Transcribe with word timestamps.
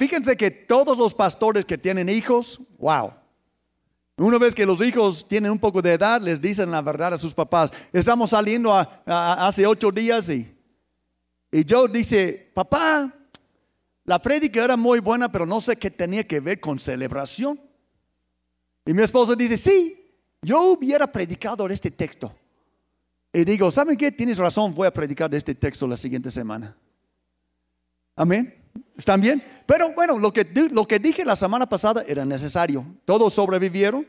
fíjense 0.00 0.34
que 0.34 0.50
todos 0.50 0.96
los 0.96 1.12
pastores 1.12 1.62
que 1.66 1.76
tienen 1.76 2.08
hijos, 2.08 2.58
wow. 2.78 3.12
Una 4.16 4.38
vez 4.38 4.54
que 4.54 4.64
los 4.64 4.80
hijos 4.80 5.28
tienen 5.28 5.52
un 5.52 5.58
poco 5.58 5.82
de 5.82 5.92
edad, 5.92 6.22
les 6.22 6.40
dicen 6.40 6.70
la 6.70 6.80
verdad 6.80 7.12
a 7.12 7.18
sus 7.18 7.34
papás. 7.34 7.70
Estamos 7.92 8.30
saliendo 8.30 8.74
hace 9.04 9.66
ocho 9.66 9.90
días 9.90 10.30
y, 10.30 10.50
y 11.52 11.64
Joe 11.68 11.86
dice, 11.90 12.50
papá, 12.54 13.14
la 14.04 14.18
prédica 14.18 14.64
era 14.64 14.74
muy 14.74 15.00
buena, 15.00 15.30
pero 15.30 15.44
no 15.44 15.60
sé 15.60 15.76
qué 15.76 15.90
tenía 15.90 16.26
que 16.26 16.40
ver 16.40 16.60
con 16.60 16.78
celebración. 16.78 17.60
Y 18.86 18.94
mi 18.94 19.02
esposa 19.02 19.34
dice, 19.34 19.58
sí, 19.58 20.14
yo 20.40 20.62
hubiera 20.72 21.12
predicado 21.12 21.68
este 21.68 21.90
texto. 21.90 22.34
Y 23.34 23.44
digo, 23.44 23.70
¿saben 23.70 23.98
qué? 23.98 24.10
Tienes 24.10 24.38
razón, 24.38 24.72
voy 24.72 24.86
a 24.86 24.92
predicar 24.92 25.34
este 25.34 25.54
texto 25.54 25.86
la 25.86 25.98
siguiente 25.98 26.30
semana. 26.30 26.74
Amén. 28.16 28.59
¿Están 28.96 29.20
bien? 29.20 29.42
Pero 29.66 29.92
bueno, 29.94 30.18
lo 30.18 30.32
que, 30.32 30.44
lo 30.70 30.86
que 30.86 30.98
dije 30.98 31.24
la 31.24 31.36
semana 31.36 31.68
pasada 31.68 32.04
era 32.06 32.24
necesario. 32.24 32.84
Todos 33.04 33.34
sobrevivieron. 33.34 34.06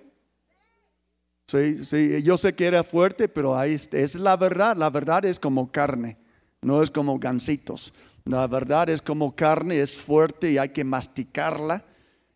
Sí, 1.48 1.84
sí, 1.84 2.24
yo 2.24 2.38
sé 2.38 2.54
que 2.54 2.66
era 2.66 2.84
fuerte, 2.84 3.28
pero 3.28 3.58
ahí 3.58 3.74
es 3.74 4.16
la 4.16 4.38
verdad. 4.38 4.76
La 4.78 4.90
verdad 4.90 5.26
es 5.26 5.40
como 5.40 5.72
carne, 5.72 6.18
no 6.62 6.82
es 6.82 6.90
como 6.90 7.20
gansitos. 7.20 7.94
La 8.26 8.48
verdad 8.48 8.90
es 8.90 9.02
como 9.02 9.36
carne, 9.36 9.80
es 9.82 9.96
fuerte 9.96 10.52
y 10.52 10.58
hay 10.58 10.70
que 10.70 10.84
masticarla 10.84 11.84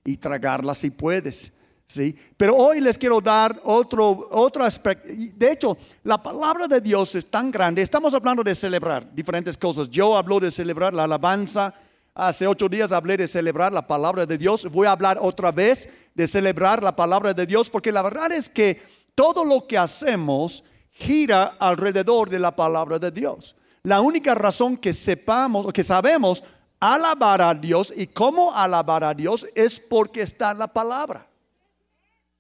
y 0.04 0.18
tragarla 0.18 0.74
si 0.74 0.92
puedes. 0.92 1.52
¿sí? 1.86 2.16
Pero 2.38 2.56
hoy 2.56 2.80
les 2.82 2.98
quiero 2.98 3.22
dar 3.22 3.60
otro, 3.64 4.28
otro 4.32 4.64
aspecto. 4.64 5.10
De 5.10 5.52
hecho, 5.52 5.78
la 6.04 6.22
palabra 6.22 6.68
de 6.68 6.82
Dios 6.82 7.16
es 7.16 7.26
tan 7.26 7.52
grande. 7.52 7.82
Estamos 7.82 8.14
hablando 8.14 8.44
de 8.44 8.56
celebrar 8.56 9.14
diferentes 9.14 9.58
cosas. 9.58 9.90
Yo 9.90 10.18
hablo 10.18 10.40
de 10.40 10.52
celebrar 10.52 10.94
la 10.94 11.04
alabanza. 11.04 11.74
Hace 12.18 12.48
ocho 12.48 12.70
días 12.70 12.94
hablé 12.94 13.18
de 13.18 13.28
celebrar 13.28 13.74
la 13.74 13.86
palabra 13.86 14.26
de 14.26 14.38
Dios. 14.38 14.72
Voy 14.72 14.88
a 14.88 14.92
hablar 14.92 15.20
otra 15.22 15.52
vez 15.52 15.90
de 16.14 16.26
celebrar 16.28 16.82
la 16.82 16.96
palabra 16.96 17.34
de 17.34 17.46
Dios 17.46 17.70
porque 17.70 17.92
la 17.92 18.02
verdad 18.02 18.32
es 18.32 18.50
que 18.50 18.82
todo 19.14 19.44
lo 19.44 19.68
que 19.68 19.78
hacemos 19.78 20.64
gira 20.92 21.58
alrededor 21.60 22.30
de 22.30 22.40
la 22.40 22.56
palabra 22.56 23.00
de 23.00 23.12
Dios. 23.12 23.58
La 23.84 24.00
única 24.00 24.34
razón 24.34 24.78
que 24.78 24.94
sepamos 24.94 25.66
o 25.66 25.74
que 25.74 25.84
sabemos 25.84 26.42
alabar 26.80 27.42
a 27.42 27.54
Dios 27.54 27.94
y 27.94 28.08
cómo 28.08 28.56
alabar 28.56 29.04
a 29.04 29.14
Dios 29.14 29.46
es 29.54 29.78
porque 29.78 30.22
está 30.22 30.52
en 30.52 30.60
la 30.60 30.72
palabra. 30.72 31.28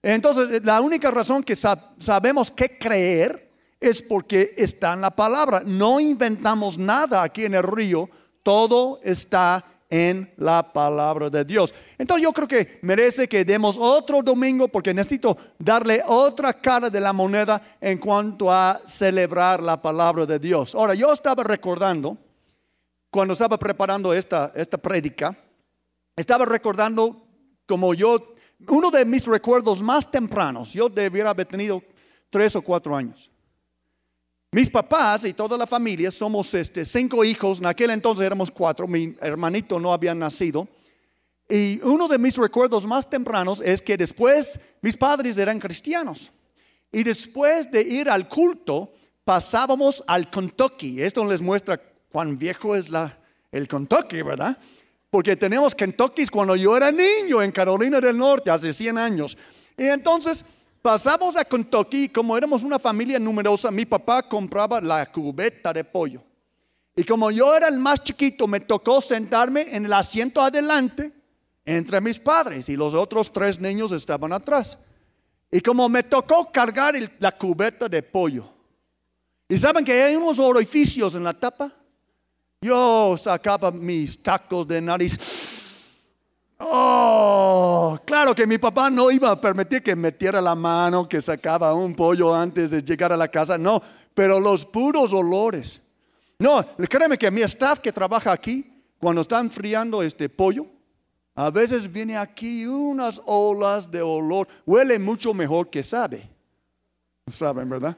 Entonces, 0.01 0.63
la 0.63 0.79
única 0.79 1.11
razón 1.11 1.43
que 1.43 1.55
sabemos 1.55 2.49
qué 2.49 2.77
creer 2.77 3.51
es 3.81 4.01
porque 4.01 4.53
está 4.55 4.93
en 4.93 5.01
la 5.01 5.11
palabra. 5.11 5.63
No 5.65 5.99
inventamos 5.99 6.77
nada 6.77 7.21
aquí 7.23 7.43
en 7.43 7.55
el 7.55 7.63
río, 7.63 8.09
todo 8.45 8.99
está 9.01 9.65
en 9.89 10.31
la 10.37 10.71
palabra 10.71 11.31
de 11.31 11.43
Dios. 11.43 11.73
Entonces 11.97 12.23
yo 12.23 12.31
creo 12.31 12.47
que 12.47 12.77
merece 12.83 13.27
que 13.27 13.43
demos 13.43 13.75
otro 13.79 14.21
domingo 14.21 14.67
porque 14.67 14.93
necesito 14.93 15.35
darle 15.57 16.03
otra 16.05 16.53
cara 16.53 16.91
de 16.91 16.99
la 16.99 17.11
moneda 17.11 17.59
en 17.81 17.97
cuanto 17.97 18.51
a 18.51 18.81
celebrar 18.85 19.63
la 19.63 19.81
palabra 19.81 20.27
de 20.27 20.37
Dios. 20.37 20.75
Ahora, 20.75 20.93
yo 20.93 21.11
estaba 21.11 21.43
recordando, 21.43 22.19
cuando 23.09 23.33
estaba 23.33 23.57
preparando 23.57 24.13
esta, 24.13 24.51
esta 24.55 24.79
estaba 26.15 26.45
recordando 26.45 27.25
como 27.65 27.95
yo 27.95 28.35
uno 28.67 28.91
de 28.91 29.05
mis 29.05 29.25
recuerdos 29.25 29.81
más 29.81 30.09
tempranos, 30.11 30.71
yo 30.71 30.87
debiera 30.87 31.31
haber 31.31 31.47
tenido 31.47 31.81
tres 32.29 32.55
o 32.55 32.61
cuatro 32.61 32.95
años. 32.95 33.31
Mis 34.55 34.69
papás 34.69 35.25
y 35.25 35.33
toda 35.33 35.57
la 35.57 35.67
familia 35.67 36.09
somos 36.09 36.53
este, 36.53 36.85
cinco 36.85 37.25
hijos, 37.25 37.59
en 37.59 37.65
aquel 37.65 37.89
entonces 37.89 38.25
éramos 38.25 38.49
cuatro, 38.49 38.87
mi 38.87 39.13
hermanito 39.19 39.81
no 39.81 39.91
había 39.91 40.15
nacido. 40.15 40.65
Y 41.49 41.81
uno 41.83 42.07
de 42.07 42.17
mis 42.17 42.37
recuerdos 42.37 42.87
más 42.87 43.09
tempranos 43.09 43.59
es 43.59 43.81
que 43.81 43.97
después 43.97 44.57
mis 44.81 44.95
padres 44.95 45.37
eran 45.39 45.59
cristianos. 45.59 46.31
Y 46.89 47.03
después 47.03 47.69
de 47.69 47.81
ir 47.81 48.09
al 48.09 48.29
culto, 48.29 48.93
pasábamos 49.25 50.01
al 50.07 50.29
Kentucky. 50.29 51.01
Esto 51.01 51.25
les 51.25 51.41
muestra 51.41 51.77
cuán 52.09 52.37
viejo 52.37 52.77
es 52.77 52.87
la, 52.89 53.19
el 53.51 53.67
Kentucky, 53.67 54.21
¿verdad? 54.21 54.57
porque 55.09 55.35
tenemos 55.35 55.75
Kentucky 55.75 56.25
cuando 56.27 56.55
yo 56.55 56.77
era 56.77 56.93
niño 56.93 57.41
en 57.41 57.51
Carolina 57.51 57.99
del 57.99 58.17
Norte, 58.17 58.51
hace 58.51 58.71
100 58.71 58.97
años. 58.97 59.37
Y 59.77 59.83
entonces 59.83 60.45
pasamos 60.85 61.35
a 61.35 61.43
Kentucky, 61.43 62.09
como 62.09 62.37
éramos 62.37 62.61
una 62.61 62.77
familia 62.77 63.17
numerosa, 63.17 63.71
mi 63.71 63.87
papá 63.87 64.21
compraba 64.21 64.79
la 64.79 65.11
cubeta 65.11 65.73
de 65.73 65.83
pollo. 65.83 66.21
Y 66.95 67.03
como 67.03 67.31
yo 67.31 67.55
era 67.55 67.69
el 67.69 67.79
más 67.79 68.03
chiquito, 68.03 68.47
me 68.47 68.59
tocó 68.59 69.01
sentarme 69.01 69.75
en 69.75 69.85
el 69.87 69.93
asiento 69.93 70.43
adelante 70.43 71.11
entre 71.65 71.99
mis 72.01 72.19
padres 72.19 72.69
y 72.69 72.75
los 72.75 72.93
otros 72.93 73.33
tres 73.33 73.59
niños 73.59 73.91
estaban 73.93 74.31
atrás. 74.31 74.77
Y 75.51 75.59
como 75.59 75.89
me 75.89 76.03
tocó 76.03 76.51
cargar 76.51 76.93
la 77.17 77.35
cubeta 77.35 77.89
de 77.89 78.03
pollo. 78.03 78.47
¿Y 79.49 79.57
saben 79.57 79.83
que 79.83 80.03
hay 80.03 80.15
unos 80.15 80.37
orificios 80.37 81.15
en 81.15 81.23
la 81.23 81.33
tapa? 81.33 81.73
Yo 82.61 83.15
sacaba 83.17 83.71
mis 83.71 84.21
tacos 84.21 84.67
de 84.67 84.83
nariz. 84.83 85.17
Oh, 86.57 87.99
claro 88.05 88.33
que 88.33 88.47
mi 88.47 88.57
papá 88.57 88.89
no 88.89 89.11
iba 89.11 89.29
a 89.29 89.39
permitir 89.39 89.83
que 89.83 89.95
metiera 89.95 90.41
la 90.41 90.55
mano, 90.55 91.07
que 91.07 91.21
sacaba 91.21 91.73
un 91.73 91.93
pollo 91.93 92.33
antes 92.33 92.71
de 92.71 92.81
llegar 92.81 93.11
a 93.11 93.17
la 93.17 93.27
casa. 93.27 93.57
No, 93.57 93.81
pero 94.13 94.39
los 94.39 94.65
puros 94.65 95.13
olores. 95.13 95.81
No, 96.39 96.65
créeme 96.89 97.17
que 97.17 97.29
mi 97.31 97.41
staff 97.41 97.79
que 97.79 97.91
trabaja 97.91 98.31
aquí, 98.31 98.83
cuando 98.99 99.21
están 99.21 99.51
friando 99.51 100.01
este 100.01 100.29
pollo, 100.29 100.65
a 101.35 101.49
veces 101.49 101.91
viene 101.91 102.15
aquí 102.15 102.65
unas 102.65 103.21
olas 103.25 103.91
de 103.91 104.01
olor. 104.01 104.47
Huele 104.65 104.97
mucho 104.97 105.33
mejor 105.33 105.69
que 105.69 105.83
sabe. 105.83 106.29
Saben, 107.27 107.69
¿verdad? 107.69 107.97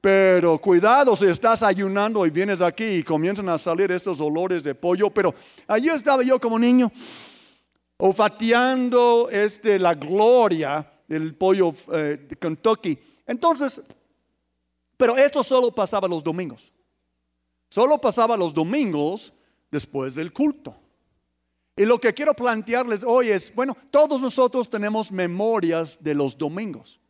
Pero 0.00 0.58
cuidado 0.58 1.16
si 1.16 1.26
estás 1.26 1.64
ayunando 1.64 2.24
y 2.24 2.30
vienes 2.30 2.60
aquí 2.60 2.84
y 2.84 3.02
comienzan 3.02 3.48
a 3.48 3.58
salir 3.58 3.90
estos 3.90 4.20
olores 4.20 4.62
de 4.62 4.74
pollo. 4.74 5.10
Pero 5.10 5.34
allí 5.66 5.88
estaba 5.88 6.22
yo 6.22 6.38
como 6.38 6.58
niño, 6.60 6.92
olfateando 7.98 9.28
este, 9.30 9.78
la 9.78 9.94
gloria 9.94 10.90
del 11.08 11.34
pollo 11.34 11.72
eh, 11.92 12.26
de 12.28 12.36
Kentucky. 12.36 12.98
Entonces, 13.26 13.80
pero 14.96 15.16
esto 15.16 15.42
solo 15.42 15.74
pasaba 15.74 16.08
los 16.08 16.22
domingos. 16.22 16.72
Solo 17.68 17.98
pasaba 17.98 18.36
los 18.36 18.54
domingos 18.54 19.32
después 19.70 20.14
del 20.14 20.32
culto. 20.32 20.76
Y 21.76 21.84
lo 21.84 22.00
que 22.00 22.14
quiero 22.14 22.32
plantearles 22.32 23.04
hoy 23.04 23.28
es, 23.28 23.54
bueno, 23.54 23.76
todos 23.90 24.20
nosotros 24.20 24.70
tenemos 24.70 25.12
memorias 25.12 25.98
de 26.00 26.14
los 26.14 26.38
domingos. 26.38 27.00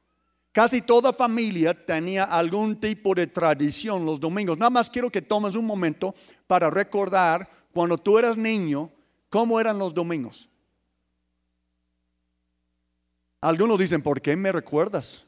Casi 0.51 0.81
toda 0.81 1.13
familia 1.13 1.75
tenía 1.75 2.25
algún 2.25 2.81
tipo 2.81 3.15
de 3.15 3.27
tradición 3.27 4.05
los 4.05 4.19
domingos. 4.19 4.59
Nada 4.59 4.71
más 4.71 4.91
quiero 4.91 5.11
que 5.11 5.23
tomes 5.23 5.55
un 5.55 5.67
momento 5.67 6.15
para 6.47 6.71
recordar 6.71 7.49
cuando 7.73 7.99
tú 7.99 8.19
eras 8.19 8.37
niño, 8.37 8.91
cómo 9.29 9.61
eran 9.61 9.79
los 9.79 9.93
domingos. 9.93 10.49
Algunos 13.41 13.79
dicen, 13.79 14.03
¿por 14.03 14.21
qué 14.21 14.37
me 14.37 14.53
recuerdas? 14.53 15.25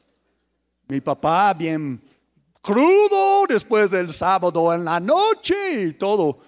Mi 0.87 1.01
papá 1.01 1.53
bien 1.53 2.01
crudo 2.61 3.45
después 3.47 3.89
del 3.91 4.09
sábado 4.11 4.73
en 4.73 4.83
la 4.85 4.99
noche 4.99 5.83
y 5.83 5.93
todo 5.93 6.39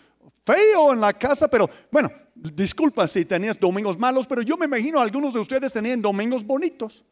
feo 0.46 0.94
en 0.94 1.00
la 1.00 1.14
casa, 1.14 1.48
pero 1.48 1.70
bueno, 1.92 2.12
disculpa 2.36 3.08
si 3.08 3.26
tenías 3.26 3.60
domingos 3.60 3.98
malos, 3.98 4.28
pero 4.28 4.42
yo 4.42 4.58
me 4.58 4.66
imagino 4.66 5.00
algunos 5.00 5.34
de 5.34 5.40
ustedes 5.40 5.72
tenían 5.72 6.02
domingos 6.02 6.44
bonitos 6.44 7.06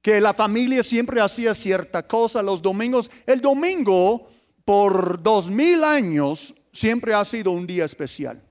que 0.00 0.20
la 0.20 0.34
familia 0.34 0.82
siempre 0.82 1.20
hacía 1.20 1.54
cierta 1.54 2.06
cosa 2.06 2.42
los 2.42 2.60
domingos. 2.60 3.08
El 3.24 3.40
domingo, 3.40 4.28
por 4.64 5.22
dos 5.22 5.48
mil 5.48 5.84
años, 5.84 6.54
siempre 6.72 7.14
ha 7.14 7.24
sido 7.24 7.52
un 7.52 7.66
día 7.66 7.84
especial. 7.84 8.42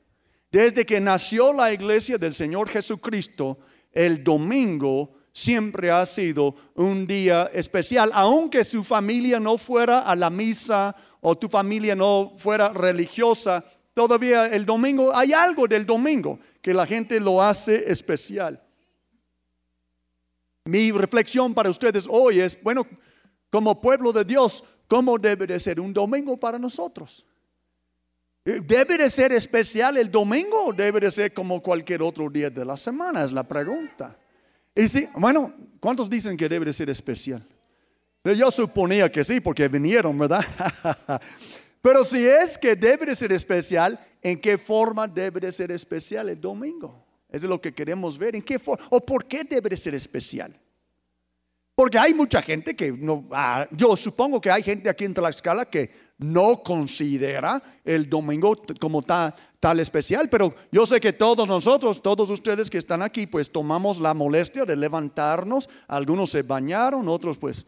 Desde 0.50 0.85
que 0.85 1.01
nació 1.01 1.51
la 1.51 1.73
iglesia 1.73 2.17
del 2.17 2.34
Señor 2.34 2.69
Jesucristo, 2.69 3.59
el 3.91 4.23
domingo 4.23 5.14
siempre 5.34 5.91
ha 5.91 6.05
sido 6.05 6.55
un 6.76 7.08
día 7.08 7.49
especial, 7.53 8.11
aunque 8.14 8.64
su 8.64 8.84
familia 8.84 9.40
no 9.40 9.58
fuera 9.58 10.02
a 10.02 10.16
la 10.16 10.29
misa 10.29 10.96
o 11.22 11.38
tu 11.38 11.47
familia 11.47 11.96
no 11.96 12.34
fuera 12.35 12.70
religiosa, 12.70 13.64
todavía 13.93 14.47
el 14.47 14.66
domingo, 14.66 15.16
hay 15.16 15.34
algo 15.34 15.67
del 15.67 15.85
domingo 15.85 16.40
que 16.61 16.73
la 16.73 16.85
gente 16.85 17.20
lo 17.20 17.41
hace 17.41 17.91
especial. 17.91 18.61
Mi 20.66 20.91
reflexión 20.91 21.53
para 21.53 21.70
ustedes 21.70 22.08
hoy 22.09 22.40
es, 22.40 22.61
bueno, 22.61 22.85
como 23.49 23.82
pueblo 23.82 24.14
de 24.14 24.23
Dios, 24.23 24.64
¿cómo 24.87 25.17
debe 25.17 25.47
de 25.47 25.59
ser 25.59 25.79
un 25.79 25.94
domingo 25.94 26.37
para 26.37 26.59
nosotros? 26.59 27.26
Eh, 28.43 28.59
¿Debe 28.64 28.97
de 28.97 29.09
ser 29.09 29.32
especial 29.34 29.97
el 29.97 30.09
domingo 30.09 30.66
o 30.66 30.73
debe 30.73 30.99
de 30.99 31.11
ser 31.11 31.32
como 31.34 31.61
cualquier 31.61 32.02
otro 32.02 32.29
día 32.29 32.49
de 32.49 32.66
la 32.66 32.76
semana? 32.76 33.23
Es 33.23 33.32
la 33.32 33.43
pregunta. 33.43 34.17
Y 34.73 34.88
si, 34.88 35.08
bueno, 35.14 35.53
¿cuántos 35.79 36.09
dicen 36.09 36.35
que 36.35 36.49
debe 36.49 36.66
de 36.66 36.73
ser 36.73 36.90
especial? 36.90 37.47
Eh, 38.23 38.35
yo 38.35 38.49
suponía 38.49 39.11
que 39.11 39.23
sí, 39.23 39.40
porque 39.40 39.67
vinieron, 39.67 40.17
¿verdad? 40.17 40.43
Pero 41.84 42.03
si 42.03 42.26
es 42.26 42.58
que 42.58 42.76
debe 42.76 43.05
de 43.08 43.16
ser 43.16 43.32
especial, 43.32 43.99
¿en 44.22 44.40
qué 44.40 44.58
forma 44.58 45.08
debe 45.08 45.40
de 45.40 45.52
ser 45.52 45.72
especial 45.72 46.29
el 46.29 46.40
domingo? 46.40 47.05
Es 47.29 47.44
lo 47.44 47.61
que 47.61 47.73
queremos 47.73 48.17
ver. 48.17 48.35
¿En 48.35 48.41
qué 48.41 48.58
forma? 48.58 48.85
¿O 48.90 48.99
por 48.99 49.26
qué 49.26 49.44
debe 49.44 49.76
ser 49.78 49.94
especial? 49.94 50.59
Porque 51.76 51.97
hay 51.97 52.14
mucha 52.14 52.41
gente 52.41 52.76
que 52.76 52.91
no, 52.91 53.28
ah, 53.32 53.67
yo 53.72 53.96
supongo 53.96 54.41
que 54.41 54.52
hay 54.52 54.61
gente 54.61 54.90
aquí 54.90 55.05
en 55.05 55.14
Tlaxcala 55.14 55.66
que 55.66 55.90
no 56.22 56.62
considera 56.64 57.62
el 57.84 58.08
domingo 58.08 58.56
como 58.79 59.02
tal, 59.02 59.79
especial, 59.79 60.29
pero 60.29 60.53
yo 60.72 60.85
sé 60.85 61.00
que 61.00 61.14
todos 61.14 61.47
nosotros, 61.47 62.02
todos 62.02 62.29
ustedes 62.29 62.70
que 62.70 62.78
están 62.78 63.02
aquí, 63.02 63.26
pues 63.26 63.52
tomamos 63.52 64.00
la 64.00 64.14
molestia 64.14 64.64
de 64.64 64.76
levantarnos. 64.76 65.68
Algunos 65.88 66.29
se 66.29 66.44
bañaron, 66.44 67.08
otros 67.08 67.38
pues 67.38 67.66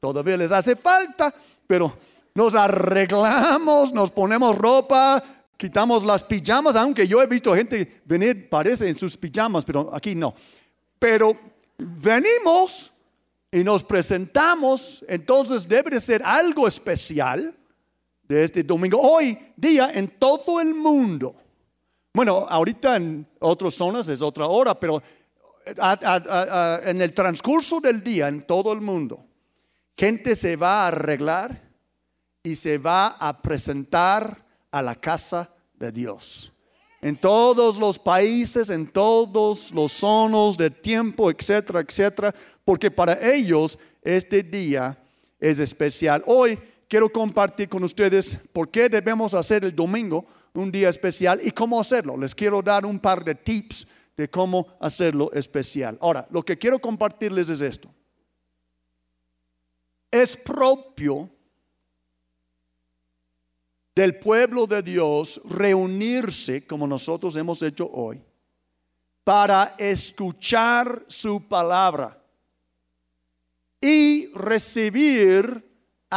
todavía 0.00 0.36
les 0.36 0.52
hace 0.52 0.76
falta, 0.76 1.34
pero 1.66 1.96
nos 2.34 2.54
arreglamos, 2.54 3.92
nos 3.92 4.12
ponemos 4.12 4.56
ropa, 4.56 5.22
quitamos 5.56 6.04
las 6.04 6.22
pijamas, 6.22 6.76
aunque 6.76 7.08
yo 7.08 7.20
he 7.20 7.26
visto 7.26 7.54
gente 7.56 8.02
venir, 8.04 8.48
parece, 8.48 8.88
en 8.88 8.96
sus 8.96 9.16
pijamas, 9.16 9.64
pero 9.64 9.90
aquí 9.92 10.14
no. 10.14 10.32
Pero 10.98 11.32
venimos 11.76 12.92
y 13.50 13.64
nos 13.64 13.82
presentamos, 13.82 15.04
entonces 15.08 15.66
debe 15.66 15.90
de 15.90 16.00
ser 16.00 16.22
algo 16.24 16.68
especial 16.68 17.56
de 18.28 18.44
este 18.44 18.62
domingo. 18.62 19.00
Hoy 19.00 19.38
día 19.56 19.90
en 19.92 20.08
todo 20.18 20.60
el 20.60 20.74
mundo. 20.74 21.36
Bueno, 22.12 22.46
ahorita 22.48 22.96
en 22.96 23.26
otras 23.40 23.74
zonas 23.74 24.08
es 24.08 24.22
otra 24.22 24.46
hora, 24.46 24.78
pero 24.78 25.02
en 25.66 27.02
el 27.02 27.12
transcurso 27.12 27.80
del 27.80 28.02
día 28.02 28.28
en 28.28 28.46
todo 28.46 28.72
el 28.72 28.80
mundo, 28.80 29.24
gente 29.96 30.34
se 30.34 30.56
va 30.56 30.84
a 30.84 30.88
arreglar 30.88 31.62
y 32.42 32.54
se 32.54 32.78
va 32.78 33.08
a 33.08 33.42
presentar 33.42 34.46
a 34.70 34.80
la 34.80 34.94
casa 34.94 35.50
de 35.74 35.92
Dios. 35.92 36.52
En 37.02 37.16
todos 37.16 37.76
los 37.78 37.98
países, 37.98 38.70
en 38.70 38.86
todos 38.86 39.72
los 39.72 39.92
zonos 39.92 40.56
de 40.56 40.70
tiempo, 40.70 41.30
etcétera, 41.30 41.80
etcétera, 41.80 42.34
porque 42.64 42.90
para 42.90 43.18
ellos 43.32 43.78
este 44.02 44.42
día 44.42 44.98
es 45.38 45.60
especial. 45.60 46.22
Hoy 46.26 46.58
quiero 46.88 47.10
compartir 47.10 47.68
con 47.68 47.84
ustedes 47.84 48.38
por 48.52 48.70
qué 48.70 48.88
debemos 48.88 49.34
hacer 49.34 49.64
el 49.64 49.74
domingo 49.74 50.26
un 50.54 50.72
día 50.72 50.88
especial 50.88 51.40
y 51.42 51.50
cómo 51.50 51.80
hacerlo. 51.80 52.16
Les 52.16 52.34
quiero 52.34 52.62
dar 52.62 52.86
un 52.86 52.98
par 52.98 53.24
de 53.24 53.34
tips 53.34 53.86
de 54.16 54.30
cómo 54.30 54.66
hacerlo 54.80 55.30
especial. 55.32 55.98
Ahora, 56.00 56.26
lo 56.30 56.42
que 56.42 56.56
quiero 56.56 56.78
compartirles 56.78 57.48
es 57.48 57.60
esto. 57.60 57.92
Es 60.10 60.36
propio 60.36 61.30
del 63.94 64.18
pueblo 64.18 64.66
de 64.66 64.82
Dios 64.82 65.40
reunirse, 65.44 66.66
como 66.66 66.86
nosotros 66.86 67.36
hemos 67.36 67.62
hecho 67.62 67.90
hoy, 67.90 68.22
para 69.24 69.74
escuchar 69.78 71.04
su 71.08 71.46
palabra 71.48 72.22
y 73.80 74.28
recibir 74.32 75.65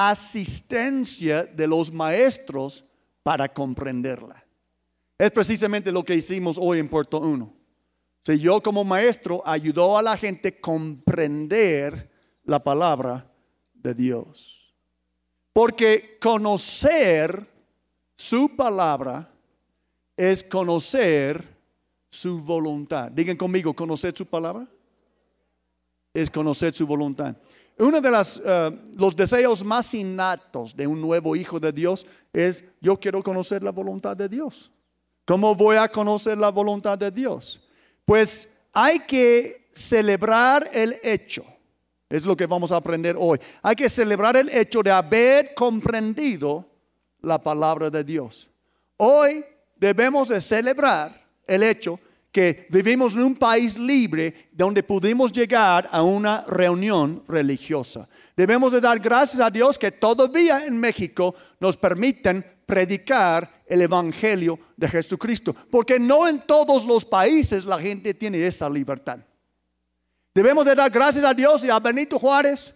asistencia 0.08 1.44
de 1.44 1.68
los 1.68 1.92
maestros 1.92 2.86
para 3.24 3.52
comprenderla. 3.52 4.46
Es 5.18 5.32
precisamente 5.32 5.92
lo 5.92 6.04
que 6.04 6.16
hicimos 6.16 6.58
hoy 6.60 6.80
en 6.80 6.88
Puerto 6.88 7.20
Uno. 7.20 7.54
Si 8.26 8.40
yo 8.40 8.62
como 8.62 8.84
maestro 8.84 9.42
ayudó 9.46 9.98
a 9.98 10.02
la 10.02 10.16
gente 10.16 10.50
a 10.50 10.62
comprender 10.62 12.10
la 12.44 12.64
palabra 12.64 13.30
de 13.74 13.94
Dios. 13.94 14.74
Porque 15.54 16.18
conocer 16.22 17.48
su 18.16 18.56
palabra 18.56 19.32
es 20.16 20.44
conocer 20.44 21.58
su 22.10 22.42
voluntad. 22.42 23.12
Digan 23.12 23.38
conmigo, 23.38 23.74
conocer 23.74 24.14
su 24.16 24.26
palabra 24.26 24.68
es 26.14 26.30
conocer 26.30 26.74
su 26.74 26.86
voluntad. 26.86 27.36
Uno 27.80 28.02
de 28.02 28.10
eh, 28.12 28.80
los 28.98 29.16
deseos 29.16 29.64
más 29.64 29.94
innatos 29.94 30.76
de 30.76 30.86
un 30.86 31.00
nuevo 31.00 31.34
hijo 31.36 31.62
de 31.62 31.72
Dios 31.72 32.06
es, 32.34 32.64
yo 32.82 33.00
quiero 33.00 33.24
conocer 33.24 33.64
la 33.64 33.72
voluntad 33.72 34.18
de 34.18 34.28
Dios. 34.28 34.70
¿Cómo 35.26 35.56
voy 35.56 35.78
a 35.78 35.88
conocer 35.88 36.38
la 36.38 36.50
voluntad 36.50 36.98
de 36.98 37.10
Dios? 37.10 37.62
Pues 38.04 38.50
hay 38.74 39.00
que 39.00 39.70
celebrar 39.72 40.70
el 40.74 40.98
hecho. 41.04 41.46
Es 42.10 42.26
lo 42.26 42.36
que 42.36 42.48
vamos 42.48 42.74
a 42.74 42.78
aprender 42.78 43.16
hoy. 43.18 43.40
Hay 43.62 43.76
que 43.76 43.88
celebrar 43.88 44.36
el 44.36 44.50
hecho 44.50 44.82
de 44.84 44.92
haber 44.92 45.54
comprendido 45.54 46.66
la 47.22 47.42
palabra 47.42 47.90
de 47.90 48.04
Dios. 48.04 48.50
Hoy 48.98 49.46
debemos 49.78 50.28
de 50.28 50.42
celebrar 50.42 51.26
el 51.48 51.64
hecho 51.64 51.98
que 52.32 52.68
vivimos 52.70 53.14
en 53.14 53.24
un 53.24 53.36
país 53.36 53.78
libre 53.78 54.50
donde 54.52 54.84
pudimos 54.84 55.32
llegar 55.32 55.90
a 55.92 56.04
una 56.04 56.46
reunión 56.48 57.24
religiosa. 57.28 58.08
Debemos 58.36 58.72
de 58.72 58.82
dar 58.82 59.00
gracias 59.00 59.42
a 59.42 59.50
Dios 59.50 59.80
que 59.80 59.92
todavía 59.92 60.66
en 60.66 60.78
México 60.78 61.34
nos 61.60 61.76
permiten 61.76 62.46
predicar 62.66 63.64
el 63.66 63.82
Evangelio 63.82 64.60
de 64.78 64.88
Jesucristo, 64.88 65.56
porque 65.72 66.00
no 66.00 66.28
en 66.28 66.42
todos 66.42 66.86
los 66.86 67.04
países 67.04 67.66
la 67.66 67.80
gente 67.80 68.14
tiene 68.14 68.46
esa 68.46 68.70
libertad. 68.70 69.20
Debemos 70.34 70.66
de 70.66 70.76
dar 70.76 70.92
gracias 70.92 71.26
a 71.26 71.34
Dios 71.34 71.64
y 71.64 71.70
a 71.70 71.80
Benito 71.80 72.20
Juárez 72.20 72.76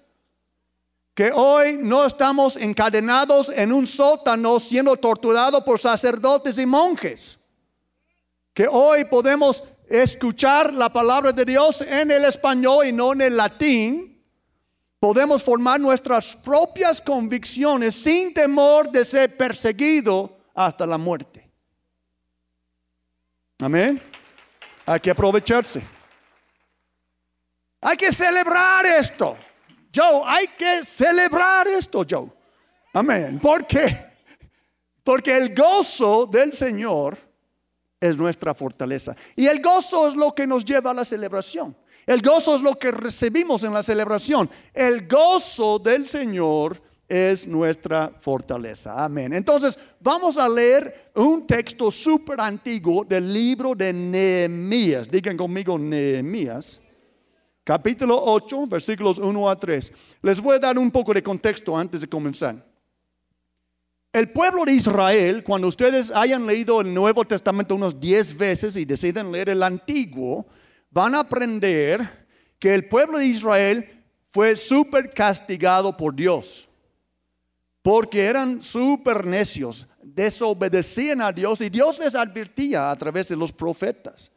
que 1.14 1.32
hoy 1.32 1.78
no 1.80 2.06
estamos 2.06 2.58
encadenados 2.58 3.50
en 3.50 3.72
un 3.72 3.86
sótano 3.86 4.60
siendo 4.60 4.96
torturados 4.98 5.64
por 5.64 5.80
sacerdotes 5.80 6.58
y 6.58 6.66
monjes 6.66 7.38
que 8.54 8.68
hoy 8.68 9.06
podemos 9.06 9.64
escuchar 9.88 10.74
la 10.74 10.92
palabra 10.92 11.32
de 11.32 11.46
Dios 11.46 11.82
en 11.82 12.12
el 12.12 12.26
español 12.26 12.88
y 12.88 12.92
no 12.92 13.14
en 13.14 13.22
el 13.22 13.38
latín, 13.38 14.24
podemos 15.00 15.44
formar 15.44 15.80
nuestras 15.80 16.36
propias 16.38 17.02
convicciones 17.02 17.96
sin 17.96 18.34
temor 18.34 18.92
de 18.92 19.04
ser 19.04 19.36
perseguido 19.36 20.38
hasta 20.54 20.86
la 20.86 20.98
muerte. 20.98 21.50
Amén. 23.60 24.02
Hay 24.86 25.00
que 25.00 25.12
aprovecharse. 25.12 25.82
Hay 27.82 27.98
que 27.98 28.12
celebrar 28.12 28.86
esto. 28.86 29.38
Joe, 29.94 30.24
hay 30.26 30.48
que 30.58 30.84
celebrar 30.84 31.68
esto, 31.68 32.04
Joe. 32.10 32.32
Amén. 32.94 33.40
¿Por 33.40 33.68
qué? 33.68 34.14
Porque 35.04 35.36
el 35.36 35.54
gozo 35.54 36.26
del 36.26 36.54
Señor 36.54 37.18
es 38.04 38.18
nuestra 38.18 38.54
fortaleza. 38.54 39.16
Y 39.34 39.48
el 39.48 39.62
gozo 39.62 40.10
es 40.10 40.16
lo 40.16 40.36
que 40.36 40.46
nos 40.46 40.66
lleva 40.66 40.92
a 40.92 40.94
la 40.94 41.06
celebración. 41.06 41.76
El 42.06 42.22
gozo 42.22 42.54
es 42.56 42.62
lo 42.62 42.78
que 42.78 42.92
recibimos 42.92 43.64
en 43.64 43.74
la 43.74 43.82
celebración. 43.82 44.50
El 44.74 45.08
gozo 45.08 45.80
del 45.80 46.06
Señor 46.06 46.82
es 47.08 47.48
nuestra 47.48 48.12
fortaleza. 48.20 49.06
Amén. 49.06 49.32
Entonces, 49.32 49.80
vamos 50.02 50.38
a 50.38 50.50
leer 50.50 51.12
un 51.16 51.48
texto 51.48 51.90
súper 51.90 52.42
antiguo 52.42 53.06
del 53.06 53.32
libro 53.32 53.74
de 53.74 53.94
Nehemías. 53.94 55.10
Digan 55.10 55.38
conmigo 55.38 55.80
Nehemías. 55.80 56.82
Capítulo 57.64 58.22
8, 58.22 58.68
versículos 58.68 59.18
1 59.18 59.50
a 59.50 59.58
3. 59.58 59.94
Les 60.24 60.42
voy 60.42 60.58
a 60.58 60.60
dar 60.60 60.78
un 60.78 60.92
poco 60.92 61.14
de 61.14 61.24
contexto 61.24 61.78
antes 61.78 62.02
de 62.02 62.08
comenzar. 62.10 62.73
El 64.14 64.30
pueblo 64.30 64.64
de 64.64 64.74
Israel, 64.74 65.44
cuando 65.44 65.68
ustedes 65.68 66.12
hayan 66.12 66.46
leído 66.46 66.82
el 66.82 66.94
Nuevo 66.94 67.26
Testamento 67.26 67.74
unos 67.74 68.00
10 68.00 68.38
veces 68.38 68.78
y 68.78 68.86
deciden 68.86 69.32
leer 69.32 69.50
el 69.50 69.64
Antiguo, 69.64 70.46
van 70.92 71.16
a 71.16 71.22
aprender 71.22 72.28
que 72.60 72.76
el 72.76 72.88
pueblo 72.88 73.18
de 73.18 73.26
Israel 73.26 74.06
fue 74.32 74.56
súper 74.56 75.10
castigado 75.10 75.98
por 75.98 76.14
Dios. 76.14 76.70
Porque 77.82 78.26
eran 78.26 78.62
súper 78.62 79.26
necios, 79.26 79.88
desobedecían 80.04 81.20
a 81.20 81.32
Dios 81.32 81.62
y 81.62 81.72
Dios 81.72 81.98
les 81.98 82.14
advertía 82.14 82.92
a 82.92 82.96
través 82.96 83.30
de 83.30 83.36
los 83.36 83.52
profetas 83.52 84.32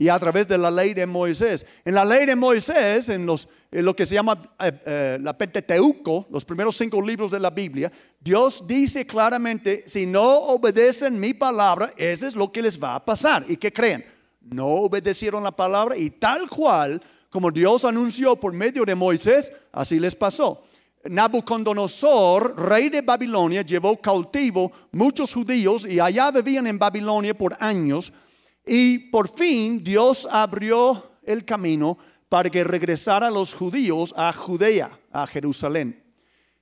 y 0.00 0.08
a 0.08 0.18
través 0.18 0.46
de 0.46 0.56
la 0.56 0.70
ley 0.70 0.94
de 0.94 1.06
Moisés. 1.06 1.66
En 1.84 1.92
la 1.92 2.04
ley 2.04 2.24
de 2.24 2.36
Moisés, 2.36 3.08
en, 3.08 3.26
los, 3.26 3.48
lo 3.72 3.96
que 3.96 4.06
se 4.06 4.14
llama 4.14 4.54
eh, 4.60 4.72
eh, 4.86 5.18
la 5.20 5.36
Pentateuco, 5.36 6.28
los 6.30 6.44
primeros 6.44 6.76
cinco 6.76 7.02
libros 7.02 7.32
de 7.32 7.40
la 7.40 7.50
Biblia, 7.50 7.90
Dios 8.20 8.62
dice 8.64 9.04
claramente, 9.04 9.82
si 9.86 10.06
no 10.06 10.22
obedecen 10.22 11.18
mi 11.18 11.34
palabra, 11.34 11.92
eso 11.96 12.28
es 12.28 12.36
lo 12.36 12.52
que 12.52 12.62
les 12.62 12.80
va 12.80 12.94
a 12.94 13.04
pasar. 13.04 13.44
¿Y 13.48 13.56
qué 13.56 13.72
creen? 13.72 14.06
No 14.40 14.66
obedecieron 14.66 15.42
la 15.42 15.50
palabra 15.50 15.96
y 15.96 16.10
tal 16.10 16.48
cual 16.48 17.02
como 17.28 17.50
Dios 17.50 17.84
anunció 17.84 18.36
por 18.36 18.52
medio 18.52 18.84
de 18.84 18.94
Moisés, 18.94 19.52
así 19.72 19.98
les 19.98 20.14
pasó. 20.14 20.62
Nabucodonosor, 21.04 22.54
rey 22.68 22.88
de 22.88 23.02
Babilonia, 23.02 23.62
llevó 23.62 24.00
cautivo 24.00 24.70
muchos 24.92 25.34
judíos 25.34 25.86
y 25.86 25.98
allá 25.98 26.30
vivían 26.30 26.68
en 26.68 26.78
Babilonia 26.78 27.36
por 27.36 27.56
años 27.58 28.12
y 28.68 28.98
por 29.10 29.28
fin 29.28 29.82
Dios 29.82 30.28
abrió 30.30 31.10
el 31.24 31.44
camino 31.44 31.98
para 32.28 32.50
que 32.50 32.62
regresaran 32.64 33.32
los 33.32 33.54
judíos 33.54 34.14
a 34.16 34.32
Judea, 34.32 34.98
a 35.10 35.26
Jerusalén. 35.26 36.04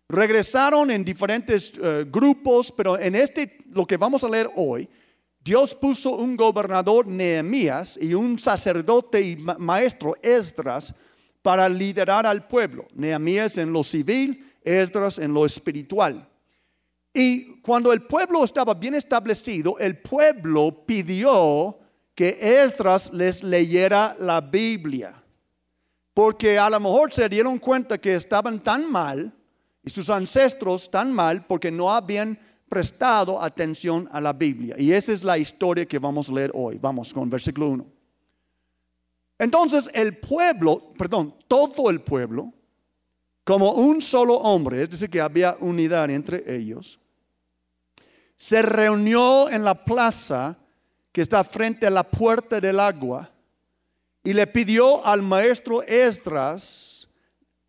Regresaron 0.08 0.90
en 0.90 1.04
diferentes 1.04 1.72
eh, 1.82 2.04
grupos, 2.08 2.72
pero 2.72 2.98
en 2.98 3.16
este, 3.16 3.58
lo 3.70 3.84
que 3.84 3.96
vamos 3.96 4.22
a 4.22 4.28
leer 4.28 4.48
hoy, 4.54 4.88
Dios 5.40 5.74
puso 5.74 6.10
un 6.12 6.36
gobernador 6.36 7.06
Nehemías 7.06 7.98
y 8.00 8.14
un 8.14 8.38
sacerdote 8.38 9.20
y 9.20 9.36
maestro 9.36 10.16
Esdras 10.22 10.94
para 11.42 11.68
liderar 11.68 12.26
al 12.26 12.46
pueblo. 12.46 12.86
Nehemías 12.94 13.58
en 13.58 13.72
lo 13.72 13.82
civil, 13.82 14.52
Esdras 14.62 15.18
en 15.18 15.32
lo 15.32 15.44
espiritual. 15.44 16.28
Y 17.12 17.60
cuando 17.60 17.92
el 17.92 18.02
pueblo 18.02 18.44
estaba 18.44 18.74
bien 18.74 18.94
establecido, 18.94 19.78
el 19.78 19.98
pueblo 19.98 20.84
pidió 20.84 21.78
que 22.16 22.38
Esdras 22.40 23.12
les 23.12 23.44
leyera 23.44 24.16
la 24.18 24.40
Biblia. 24.40 25.22
Porque 26.14 26.58
a 26.58 26.70
lo 26.70 26.80
mejor 26.80 27.12
se 27.12 27.28
dieron 27.28 27.58
cuenta 27.58 27.98
que 27.98 28.14
estaban 28.14 28.58
tan 28.58 28.90
mal 28.90 29.32
y 29.84 29.90
sus 29.90 30.08
ancestros 30.08 30.90
tan 30.90 31.12
mal 31.12 31.46
porque 31.46 31.70
no 31.70 31.92
habían 31.92 32.38
prestado 32.70 33.40
atención 33.40 34.08
a 34.10 34.20
la 34.22 34.32
Biblia. 34.32 34.76
Y 34.78 34.92
esa 34.92 35.12
es 35.12 35.22
la 35.22 35.36
historia 35.36 35.84
que 35.84 35.98
vamos 35.98 36.30
a 36.30 36.32
leer 36.32 36.50
hoy. 36.54 36.78
Vamos 36.78 37.12
con 37.12 37.28
versículo 37.28 37.68
1. 37.68 37.86
Entonces 39.38 39.90
el 39.92 40.16
pueblo, 40.16 40.94
perdón, 40.96 41.34
todo 41.46 41.90
el 41.90 42.00
pueblo, 42.00 42.50
como 43.44 43.72
un 43.72 44.00
solo 44.00 44.36
hombre, 44.36 44.82
es 44.82 44.88
decir, 44.88 45.10
que 45.10 45.20
había 45.20 45.58
unidad 45.60 46.10
entre 46.10 46.42
ellos, 46.56 46.98
se 48.36 48.62
reunió 48.62 49.50
en 49.50 49.64
la 49.64 49.84
plaza 49.84 50.58
que 51.16 51.22
está 51.22 51.42
frente 51.44 51.86
a 51.86 51.90
la 51.90 52.02
puerta 52.02 52.60
del 52.60 52.78
agua 52.78 53.32
y 54.22 54.34
le 54.34 54.46
pidió 54.46 55.02
al 55.02 55.22
maestro 55.22 55.82
Esdras 55.82 57.08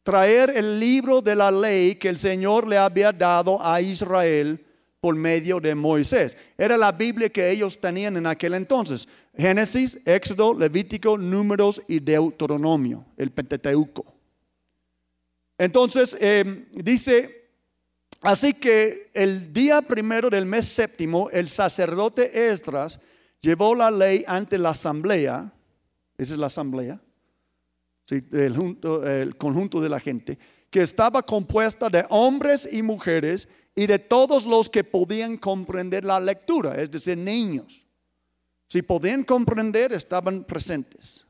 traer 0.03 0.51
el 0.53 0.77
libro 0.77 1.21
de 1.21 1.33
la 1.33 1.49
ley 1.49 1.95
que 1.95 2.09
el 2.09 2.17
Señor 2.17 2.67
le 2.67 2.77
había 2.77 3.13
dado 3.13 3.65
a 3.65 3.79
Israel 3.79 4.65
por 4.99 5.15
medio 5.15 5.61
de 5.61 5.73
Moisés. 5.75 6.37
Era 6.57 6.75
la 6.75 6.91
Biblia 6.91 7.29
que 7.29 7.49
ellos 7.49 7.79
tenían 7.79 8.17
en 8.17 8.27
aquel 8.27 8.53
entonces. 8.53 9.07
Génesis, 9.37 9.97
Éxodo, 10.03 10.53
Levítico, 10.53 11.17
Números 11.17 11.81
y 11.87 12.01
Deuteronomio, 12.01 13.05
el 13.15 13.31
Pentateuco. 13.31 14.13
Entonces, 15.57 16.17
eh, 16.19 16.67
dice, 16.73 17.49
así 18.23 18.53
que 18.55 19.09
el 19.13 19.53
día 19.53 19.81
primero 19.83 20.29
del 20.29 20.45
mes 20.45 20.65
séptimo, 20.65 21.29
el 21.29 21.47
sacerdote 21.47 22.49
Esdras 22.49 22.99
llevó 23.41 23.75
la 23.75 23.91
ley 23.91 24.23
ante 24.27 24.57
la 24.57 24.69
asamblea, 24.69 25.53
esa 26.17 26.33
es 26.33 26.39
la 26.39 26.47
asamblea, 26.47 26.99
el 28.09 29.35
conjunto 29.37 29.81
de 29.81 29.89
la 29.89 29.99
gente, 29.99 30.37
que 30.69 30.81
estaba 30.81 31.21
compuesta 31.23 31.89
de 31.89 32.05
hombres 32.09 32.67
y 32.71 32.81
mujeres 32.81 33.47
y 33.75 33.85
de 33.85 33.99
todos 33.99 34.45
los 34.45 34.69
que 34.69 34.83
podían 34.83 35.37
comprender 35.37 36.03
la 36.03 36.19
lectura, 36.19 36.75
es 36.81 36.89
decir, 36.89 37.17
niños. 37.17 37.85
Si 38.67 38.81
podían 38.81 39.23
comprender, 39.23 39.93
estaban 39.93 40.43
presentes. 40.43 41.25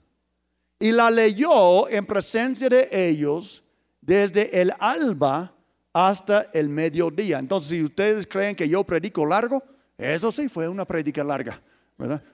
Y 0.79 0.91
la 0.91 1.11
leyó 1.11 1.89
en 1.89 2.05
presencia 2.05 2.69
de 2.69 2.87
ellos 2.91 3.63
desde 4.01 4.61
el 4.61 4.73
alba 4.79 5.53
hasta 5.91 6.49
el 6.53 6.69
mediodía. 6.69 7.39
Entonces, 7.39 7.69
si 7.69 7.83
ustedes 7.83 8.25
creen 8.25 8.55
que 8.55 8.69
yo 8.69 8.83
predico 8.83 9.25
largo, 9.25 9.61
eso 9.97 10.31
sí 10.31 10.47
fue 10.47 10.67
una 10.67 10.85
predica 10.85 11.23
larga, 11.23 11.61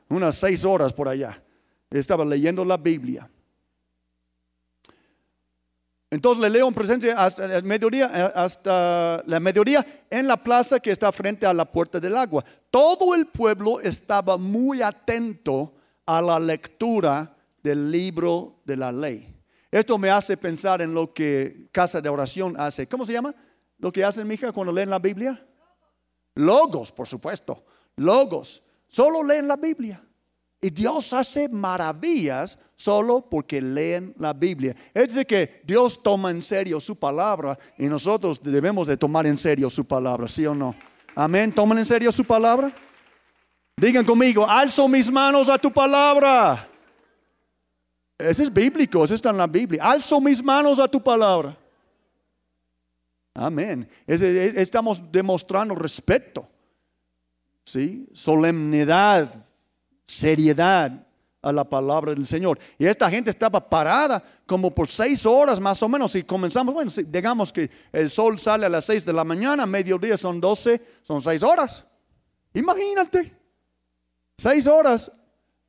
Unas 0.10 0.36
seis 0.36 0.66
horas 0.66 0.92
por 0.94 1.08
allá. 1.08 1.42
Estaba 1.90 2.26
leyendo 2.26 2.66
la 2.66 2.78
Biblia. 2.78 3.30
Entonces 6.14 6.44
le 6.44 6.50
leo 6.52 6.68
en 6.68 6.76
presencia 6.76 7.20
hasta 7.20 7.58
el 7.58 7.64
mediodía, 7.64 8.12
eh, 8.14 8.32
hasta 8.36 9.24
la 9.26 9.40
mediodía 9.40 10.06
en 10.12 10.28
la 10.28 10.38
plaza 10.38 10.80
que 10.80 10.92
está 10.92 11.12
frente 11.12 11.44
a 11.48 11.54
la 11.56 11.66
puerta 11.66 12.00
del 12.00 12.16
agua. 12.16 12.46
Todo 12.70 13.16
el 13.16 13.26
pueblo 13.26 13.80
estaba 13.80 14.38
muy 14.38 14.84
atento 14.84 15.74
a 16.06 16.22
la 16.22 16.40
lectura 16.40 17.36
del 17.64 17.90
libro 17.90 18.62
de 18.64 18.78
la 18.78 18.92
ley. 18.92 19.36
Esto 19.72 19.98
me 19.98 20.12
hace 20.12 20.38
pensar 20.38 20.84
en 20.84 20.94
lo 20.94 21.12
que 21.12 21.68
Casa 21.72 22.00
de 22.00 22.10
Oración 22.10 22.54
hace. 22.60 22.88
¿Cómo 22.88 23.06
se 23.06 23.14
llama? 23.14 23.34
Lo 23.80 23.92
que 23.92 24.04
hacen, 24.04 24.28
mija, 24.28 24.52
cuando 24.52 24.72
leen 24.72 24.92
la 24.92 25.00
Biblia. 25.00 25.44
Logos, 26.36 26.92
por 26.92 27.08
supuesto. 27.08 27.66
Logos. 27.96 28.62
Solo 28.94 29.24
leen 29.24 29.48
la 29.48 29.56
Biblia. 29.56 30.00
Y 30.62 30.70
Dios 30.70 31.14
hace 31.14 31.50
maravillas 31.50 32.60
solo 32.76 33.28
porque 33.28 33.60
leen 33.60 34.14
la 34.20 34.34
Biblia. 34.34 34.76
Es 34.94 35.08
decir, 35.08 35.26
que 35.26 35.62
Dios 35.66 36.02
toma 36.04 36.30
en 36.30 36.44
serio 36.44 36.80
su 36.80 36.96
palabra 36.96 37.58
y 37.80 37.88
nosotros 37.88 38.40
debemos 38.42 38.86
de 38.86 38.96
tomar 38.96 39.26
en 39.26 39.36
serio 39.36 39.72
su 39.72 39.84
palabra, 39.84 40.28
¿sí 40.28 40.46
o 40.46 40.54
no? 40.54 40.76
Amén, 41.16 41.52
¿toman 41.52 41.80
en 41.80 41.86
serio 41.86 42.12
su 42.12 42.24
palabra? 42.24 42.72
Digan 43.76 44.06
conmigo, 44.06 44.48
alzo 44.48 44.88
mis 44.88 45.12
manos 45.12 45.50
a 45.50 45.58
tu 45.58 45.74
palabra. 45.74 46.70
Ese 48.16 48.44
es 48.44 48.54
bíblico, 48.54 49.04
eso 49.04 49.16
está 49.16 49.32
en 49.32 49.38
la 49.38 49.48
Biblia. 49.48 49.84
Alzo 49.84 50.22
mis 50.22 50.44
manos 50.44 50.80
a 50.80 50.88
tu 50.88 51.02
palabra. 51.02 51.58
Amén. 53.34 53.90
Estamos 54.06 55.02
demostrando 55.12 55.74
respeto, 55.74 56.48
¿sí? 57.66 58.08
solemnidad 58.14 59.46
seriedad 60.06 61.06
a 61.42 61.52
la 61.52 61.68
palabra 61.68 62.14
del 62.14 62.26
Señor. 62.26 62.58
Y 62.78 62.86
esta 62.86 63.10
gente 63.10 63.30
estaba 63.30 63.70
parada 63.70 64.24
como 64.46 64.74
por 64.74 64.88
seis 64.88 65.26
horas 65.26 65.60
más 65.60 65.84
o 65.84 65.90
menos. 65.90 66.16
Y 66.16 66.24
comenzamos, 66.24 66.74
bueno, 66.74 66.92
digamos 67.08 67.52
que 67.52 67.70
el 67.92 68.10
sol 68.10 68.40
sale 68.40 68.66
a 68.66 68.70
las 68.70 68.86
seis 68.86 69.06
de 69.06 69.12
la 69.12 69.24
mañana, 69.24 69.66
mediodía 69.66 70.16
son 70.18 70.40
doce, 70.40 70.82
son 71.04 71.22
seis 71.22 71.44
horas. 71.44 71.86
Imagínate, 72.54 73.36
seis 74.38 74.68
horas 74.68 75.12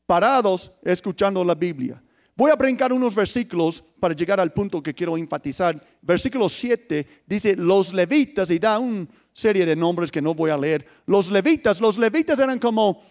parados 0.06 0.70
escuchando 0.82 1.44
la 1.44 1.54
Biblia. 1.54 2.00
Voy 2.36 2.50
a 2.50 2.56
brincar 2.56 2.92
unos 2.92 3.14
versículos 3.14 3.82
para 4.00 4.14
llegar 4.14 4.40
al 4.40 4.52
punto 4.52 4.82
que 4.82 4.92
quiero 4.92 5.16
enfatizar. 5.16 5.80
Versículo 6.02 6.48
7 6.48 7.22
dice, 7.26 7.54
los 7.54 7.92
levitas, 7.92 8.50
y 8.50 8.58
da 8.58 8.78
una 8.78 9.06
serie 9.34 9.66
de 9.66 9.76
nombres 9.76 10.10
que 10.10 10.22
no 10.22 10.32
voy 10.34 10.50
a 10.50 10.56
leer. 10.56 10.86
Los 11.04 11.30
levitas, 11.30 11.80
los 11.80 11.98
levitas 11.98 12.38
eran 12.38 12.58
como 12.58 13.02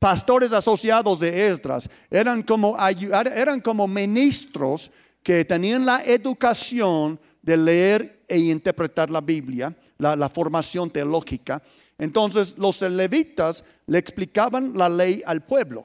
pastores 0.00 0.52
asociados 0.52 1.20
de 1.20 1.48
Esdras, 1.48 1.88
eran 2.10 2.42
como, 2.42 2.76
eran 2.80 3.60
como 3.60 3.86
ministros 3.86 4.90
que 5.22 5.44
tenían 5.44 5.84
la 5.84 6.02
educación 6.02 7.20
de 7.42 7.56
leer 7.56 8.24
e 8.26 8.38
interpretar 8.38 9.10
la 9.10 9.20
Biblia, 9.20 9.76
la, 9.98 10.16
la 10.16 10.28
formación 10.30 10.90
teológica. 10.90 11.62
Entonces 11.98 12.56
los 12.56 12.80
levitas 12.80 13.62
le 13.86 13.98
explicaban 13.98 14.72
la 14.74 14.88
ley 14.88 15.22
al 15.26 15.44
pueblo, 15.44 15.84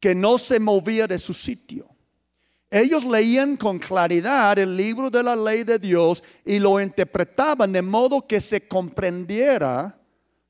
que 0.00 0.14
no 0.14 0.38
se 0.38 0.58
movía 0.58 1.06
de 1.06 1.18
su 1.18 1.34
sitio. 1.34 1.97
Ellos 2.70 3.06
leían 3.06 3.56
con 3.56 3.78
claridad 3.78 4.58
el 4.58 4.76
libro 4.76 5.08
de 5.08 5.22
la 5.22 5.34
ley 5.34 5.64
de 5.64 5.78
Dios 5.78 6.22
y 6.44 6.58
lo 6.58 6.80
interpretaban 6.80 7.72
de 7.72 7.80
modo 7.80 8.26
que 8.26 8.40
se 8.40 8.68
comprendiera 8.68 9.98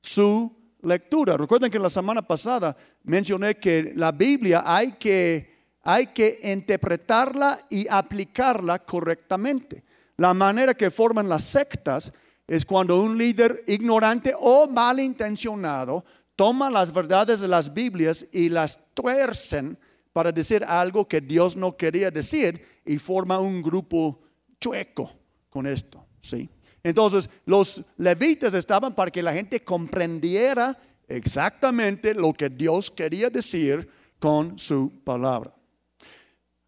su 0.02 0.52
lectura. 0.82 1.36
Recuerden 1.36 1.70
que 1.70 1.78
la 1.78 1.90
semana 1.90 2.22
pasada 2.22 2.76
mencioné 3.04 3.56
que 3.56 3.92
la 3.94 4.10
Biblia 4.10 4.64
hay 4.66 4.92
que, 4.92 5.58
hay 5.82 6.08
que 6.08 6.40
interpretarla 6.42 7.60
y 7.70 7.86
aplicarla 7.88 8.80
correctamente. 8.80 9.84
La 10.16 10.34
manera 10.34 10.74
que 10.74 10.90
forman 10.90 11.28
las 11.28 11.44
sectas 11.44 12.12
es 12.48 12.64
cuando 12.64 13.00
un 13.00 13.16
líder 13.16 13.62
ignorante 13.68 14.34
o 14.36 14.68
malintencionado 14.68 16.04
toma 16.34 16.68
las 16.68 16.92
verdades 16.92 17.38
de 17.38 17.46
las 17.46 17.72
Biblias 17.72 18.26
y 18.32 18.48
las 18.48 18.80
tuercen 18.94 19.78
para 20.18 20.32
decir 20.32 20.64
algo 20.64 21.06
que 21.06 21.20
Dios 21.20 21.54
no 21.54 21.76
quería 21.76 22.10
decir 22.10 22.60
y 22.84 22.98
forma 22.98 23.38
un 23.38 23.62
grupo 23.62 24.18
chueco 24.60 25.12
con 25.48 25.64
esto, 25.64 26.04
¿sí? 26.20 26.50
Entonces, 26.82 27.30
los 27.44 27.84
levitas 27.98 28.52
estaban 28.52 28.96
para 28.96 29.12
que 29.12 29.22
la 29.22 29.32
gente 29.32 29.62
comprendiera 29.62 30.76
exactamente 31.06 32.14
lo 32.14 32.32
que 32.32 32.48
Dios 32.48 32.90
quería 32.90 33.30
decir 33.30 33.88
con 34.18 34.58
su 34.58 34.90
palabra. 35.04 35.54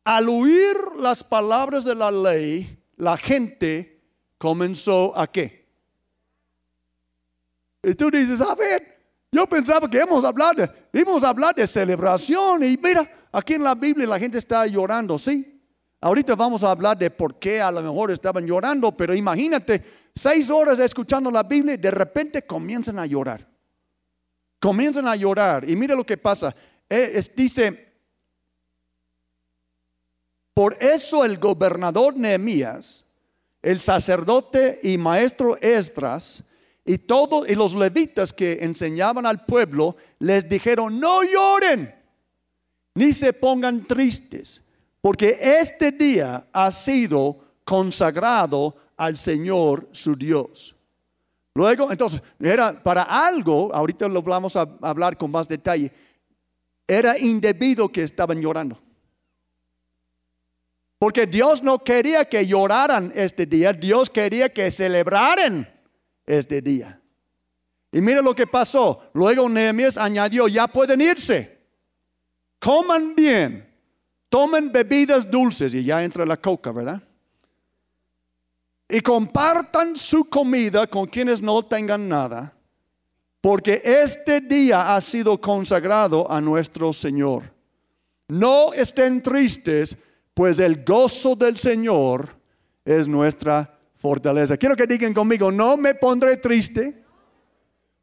Al 0.04 0.28
oír 0.28 0.76
las 0.96 1.24
palabras 1.24 1.82
de 1.82 1.96
la 1.96 2.12
ley, 2.12 2.78
la 2.98 3.16
gente 3.16 4.00
comenzó 4.38 5.12
a 5.18 5.26
qué? 5.26 5.66
Y 7.82 7.94
tú 7.96 8.12
dices, 8.12 8.40
a 8.42 8.54
ver, 8.54 9.00
yo 9.32 9.44
pensaba 9.48 9.90
que 9.90 9.96
íbamos 9.96 10.24
a 10.24 10.28
hablar 10.28 10.54
de, 10.54 11.26
hablar 11.26 11.52
de 11.56 11.66
celebración 11.66 12.62
y 12.62 12.76
mira, 12.80 13.10
aquí 13.32 13.54
en 13.54 13.64
la 13.64 13.74
Biblia 13.74 14.06
la 14.06 14.18
gente 14.18 14.38
está 14.38 14.66
llorando, 14.66 15.18
¿sí? 15.18 15.60
Ahorita 16.00 16.34
vamos 16.34 16.64
a 16.64 16.70
hablar 16.70 16.96
de 16.96 17.10
por 17.10 17.38
qué 17.38 17.60
a 17.60 17.70
lo 17.70 17.82
mejor 17.82 18.10
estaban 18.10 18.46
llorando, 18.46 18.96
pero 18.96 19.14
imagínate, 19.14 19.82
seis 20.14 20.50
horas 20.50 20.78
escuchando 20.78 21.30
la 21.30 21.42
Biblia 21.42 21.74
y 21.74 21.78
de 21.78 21.90
repente 21.90 22.42
comienzan 22.42 22.98
a 22.98 23.06
llorar. 23.06 23.46
Comienzan 24.58 25.06
a 25.06 25.16
llorar. 25.16 25.68
Y 25.68 25.76
mira 25.76 25.94
lo 25.94 26.04
que 26.04 26.16
pasa. 26.16 26.54
Eh, 26.88 27.22
dice, 27.36 27.90
por 30.54 30.76
eso 30.80 31.24
el 31.24 31.38
gobernador 31.38 32.16
Nehemías, 32.16 33.04
el 33.62 33.78
sacerdote 33.78 34.80
y 34.82 34.96
maestro 34.96 35.56
Esdras 35.60 36.42
Y 36.84 36.96
todos 36.98 37.48
y 37.48 37.54
los 37.54 37.74
levitas 37.74 38.32
que 38.32 38.58
enseñaban 38.62 39.26
al 39.26 39.44
pueblo 39.44 39.96
les 40.18 40.48
dijeron, 40.48 40.98
no 40.98 41.22
lloren, 41.22 41.94
ni 43.00 43.14
se 43.14 43.32
pongan 43.32 43.86
tristes, 43.86 44.62
porque 45.00 45.38
este 45.40 45.90
día 45.90 46.46
ha 46.52 46.70
sido 46.70 47.38
consagrado 47.64 48.76
al 48.94 49.16
Señor 49.16 49.88
su 49.90 50.14
Dios. 50.14 50.76
Luego, 51.54 51.90
entonces, 51.90 52.22
era 52.38 52.82
para 52.82 53.04
algo, 53.04 53.74
ahorita 53.74 54.06
lo 54.06 54.20
vamos 54.20 54.54
a 54.54 54.68
hablar 54.82 55.16
con 55.16 55.30
más 55.30 55.48
detalle, 55.48 55.90
era 56.86 57.18
indebido 57.18 57.88
que 57.88 58.02
estaban 58.02 58.38
llorando. 58.38 58.78
Porque 60.98 61.26
Dios 61.26 61.62
no 61.62 61.78
quería 61.78 62.26
que 62.26 62.44
lloraran 62.44 63.12
este 63.14 63.46
día, 63.46 63.72
Dios 63.72 64.10
quería 64.10 64.52
que 64.52 64.70
celebraran 64.70 65.66
este 66.26 66.60
día. 66.60 67.00
Y 67.92 68.02
mira 68.02 68.20
lo 68.20 68.34
que 68.34 68.46
pasó. 68.46 69.10
Luego 69.14 69.48
Nehemías 69.48 69.96
añadió, 69.96 70.48
ya 70.48 70.68
pueden 70.68 71.00
irse. 71.00 71.59
Coman 72.60 73.16
bien, 73.16 73.66
tomen 74.28 74.70
bebidas 74.70 75.28
dulces 75.28 75.74
y 75.74 75.82
ya 75.82 76.04
entra 76.04 76.26
la 76.26 76.36
coca, 76.36 76.70
¿verdad? 76.70 77.02
Y 78.86 79.00
compartan 79.00 79.96
su 79.96 80.26
comida 80.26 80.86
con 80.86 81.06
quienes 81.06 81.40
no 81.40 81.64
tengan 81.64 82.06
nada, 82.06 82.52
porque 83.40 83.80
este 83.82 84.42
día 84.42 84.94
ha 84.94 85.00
sido 85.00 85.40
consagrado 85.40 86.30
a 86.30 86.40
nuestro 86.40 86.92
Señor. 86.92 87.44
No 88.28 88.74
estén 88.74 89.22
tristes 89.22 89.96
pues 90.34 90.58
el 90.58 90.84
gozo 90.84 91.34
del 91.34 91.56
Señor 91.56 92.28
es 92.84 93.08
nuestra 93.08 93.78
fortaleza. 93.96 94.56
Quiero 94.56 94.76
que 94.76 94.86
digan 94.86 95.14
conmigo, 95.14 95.50
no 95.50 95.76
me 95.76 95.94
pondré 95.94 96.36
triste, 96.36 97.02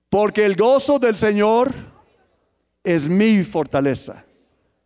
porque 0.10 0.46
el 0.46 0.56
gozo 0.56 1.00
del 1.00 1.18
Señor 1.18 1.72
es 2.84 3.08
mi 3.08 3.44
fortaleza. 3.44 4.27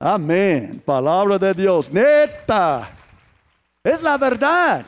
Amén. 0.04 0.82
Palabra 0.84 1.38
de 1.38 1.54
Dios. 1.54 1.92
Neta. 1.92 2.90
Es 3.84 4.02
la 4.02 4.18
verdad. 4.18 4.84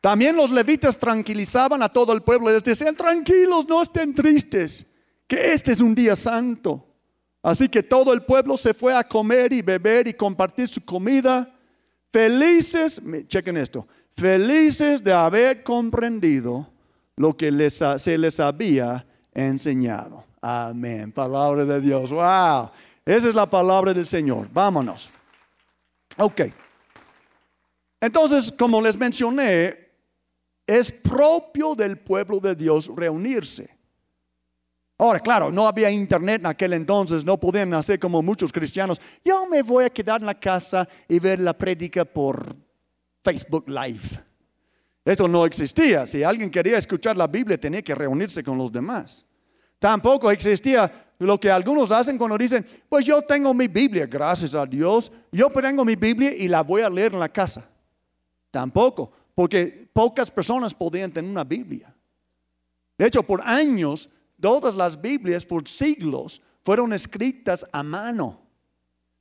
También 0.00 0.34
los 0.34 0.50
levitas 0.50 0.98
tranquilizaban 0.98 1.80
a 1.80 1.88
todo 1.88 2.12
el 2.12 2.22
pueblo 2.22 2.50
les 2.50 2.64
decían, 2.64 2.96
tranquilos, 2.96 3.68
no 3.68 3.80
estén 3.80 4.12
tristes, 4.12 4.84
que 5.28 5.52
este 5.52 5.70
es 5.70 5.80
un 5.80 5.94
día 5.94 6.16
santo. 6.16 6.84
Así 7.40 7.68
que 7.68 7.84
todo 7.84 8.12
el 8.12 8.22
pueblo 8.22 8.56
se 8.56 8.74
fue 8.74 8.92
a 8.92 9.04
comer 9.04 9.52
y 9.52 9.62
beber 9.62 10.08
y 10.08 10.14
compartir 10.14 10.66
su 10.66 10.84
comida. 10.84 11.54
Felices, 12.12 13.00
chequen 13.28 13.56
esto, 13.56 13.86
felices 14.16 15.04
de 15.04 15.12
haber 15.12 15.62
comprendido 15.62 16.68
lo 17.14 17.36
que 17.36 17.70
se 17.70 18.18
les 18.18 18.40
había 18.40 19.06
enseñado. 19.32 20.31
Amén. 20.42 21.12
Palabra 21.12 21.64
de 21.64 21.80
Dios. 21.80 22.10
Wow. 22.10 22.70
Esa 23.06 23.28
es 23.28 23.34
la 23.34 23.48
palabra 23.48 23.94
del 23.94 24.04
Señor. 24.04 24.48
Vámonos. 24.52 25.08
Ok. 26.18 26.42
Entonces, 28.00 28.52
como 28.52 28.82
les 28.82 28.96
mencioné, 28.98 29.88
es 30.66 30.90
propio 30.90 31.76
del 31.76 31.96
pueblo 31.98 32.40
de 32.40 32.56
Dios 32.56 32.90
reunirse. 32.94 33.70
Ahora, 34.98 35.20
claro, 35.20 35.50
no 35.50 35.66
había 35.66 35.90
internet 35.90 36.40
en 36.40 36.46
aquel 36.46 36.72
entonces, 36.72 37.24
no 37.24 37.38
podían 37.38 37.72
hacer 37.74 37.98
como 37.98 38.22
muchos 38.22 38.52
cristianos. 38.52 39.00
Yo 39.24 39.46
me 39.46 39.62
voy 39.62 39.84
a 39.84 39.90
quedar 39.90 40.20
en 40.20 40.26
la 40.26 40.38
casa 40.38 40.88
y 41.08 41.18
ver 41.20 41.38
la 41.40 41.56
prédica 41.56 42.04
por 42.04 42.54
Facebook 43.22 43.68
Live. 43.68 44.22
Eso 45.04 45.26
no 45.26 45.44
existía. 45.44 46.04
Si 46.06 46.22
alguien 46.22 46.50
quería 46.50 46.78
escuchar 46.78 47.16
la 47.16 47.26
Biblia, 47.26 47.58
tenía 47.58 47.82
que 47.82 47.94
reunirse 47.94 48.42
con 48.42 48.58
los 48.58 48.70
demás. 48.70 49.24
Tampoco 49.82 50.30
existía 50.30 51.10
lo 51.18 51.40
que 51.40 51.50
algunos 51.50 51.90
hacen 51.90 52.16
cuando 52.16 52.38
dicen, 52.38 52.64
pues 52.88 53.04
yo 53.04 53.20
tengo 53.20 53.52
mi 53.52 53.66
Biblia, 53.66 54.06
gracias 54.06 54.54
a 54.54 54.64
Dios, 54.64 55.10
yo 55.32 55.50
tengo 55.50 55.84
mi 55.84 55.96
Biblia 55.96 56.32
y 56.32 56.46
la 56.46 56.62
voy 56.62 56.82
a 56.82 56.88
leer 56.88 57.14
en 57.14 57.18
la 57.18 57.28
casa. 57.28 57.68
Tampoco, 58.52 59.10
porque 59.34 59.90
pocas 59.92 60.30
personas 60.30 60.72
podían 60.72 61.10
tener 61.10 61.28
una 61.28 61.42
Biblia. 61.42 61.92
De 62.96 63.06
hecho, 63.06 63.24
por 63.24 63.40
años 63.40 64.08
Todas 64.42 64.74
las 64.74 65.00
Biblias 65.00 65.46
por 65.46 65.68
siglos 65.68 66.42
fueron 66.64 66.92
escritas 66.92 67.64
a 67.70 67.84
mano 67.84 68.40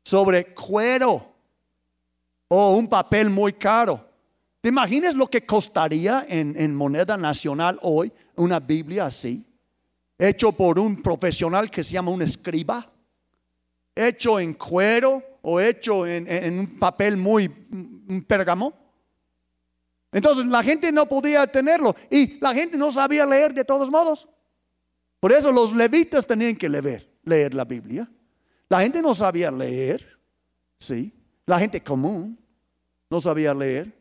sobre 0.04 0.52
cuero 0.56 1.32
o 2.48 2.76
un 2.76 2.88
papel 2.88 3.30
muy 3.30 3.54
caro. 3.54 4.04
¿Te 4.62 4.70
imaginas 4.70 5.14
lo 5.14 5.28
que 5.28 5.46
costaría 5.46 6.26
en, 6.28 6.56
en, 6.58 6.74
moneda 6.74 7.18
nacional 7.18 7.78
hoy 7.84 8.12
una 8.36 8.60
Biblia 8.60 9.06
así? 9.06 9.46
Hecho 10.24 10.52
por 10.52 10.78
un 10.78 11.02
profesional 11.02 11.72
que 11.72 11.84
se 11.84 11.94
llama 11.94 12.12
un 12.12 12.22
escriba. 12.22 12.88
Hecho 13.96 14.40
en 14.40 14.54
cuero 14.54 15.24
o 15.42 15.60
hecho 15.60 16.06
en, 16.06 16.28
en 16.28 16.60
un 16.60 16.78
papel 16.78 17.18
muy 17.18 17.48
un 18.08 18.24
pergamo. 18.28 18.72
Entonces 20.12 20.46
la 20.46 20.62
gente 20.62 20.92
no 20.92 21.08
podía 21.08 21.48
tenerlo 21.48 21.96
y 22.12 22.40
la 22.40 22.54
gente 22.54 22.78
no 22.78 22.92
sabía 22.92 23.26
leer 23.26 23.52
de 23.52 23.66
todos 23.66 23.90
modos. 23.90 24.30
Por 25.20 25.32
eso 25.32 25.52
los 25.52 25.74
levitas 25.74 26.28
tenían 26.28 26.56
que 26.56 26.70
leer, 26.70 27.10
leer 27.24 27.56
la 27.56 27.66
Biblia. 27.66 28.08
La 28.70 28.82
gente 28.82 29.02
no 29.02 29.16
sabía 29.16 29.50
leer, 29.50 30.20
sí. 30.78 31.12
La 31.48 31.58
gente 31.58 31.82
común 31.82 32.38
no 33.10 33.20
sabía 33.20 33.56
leer. 33.56 33.92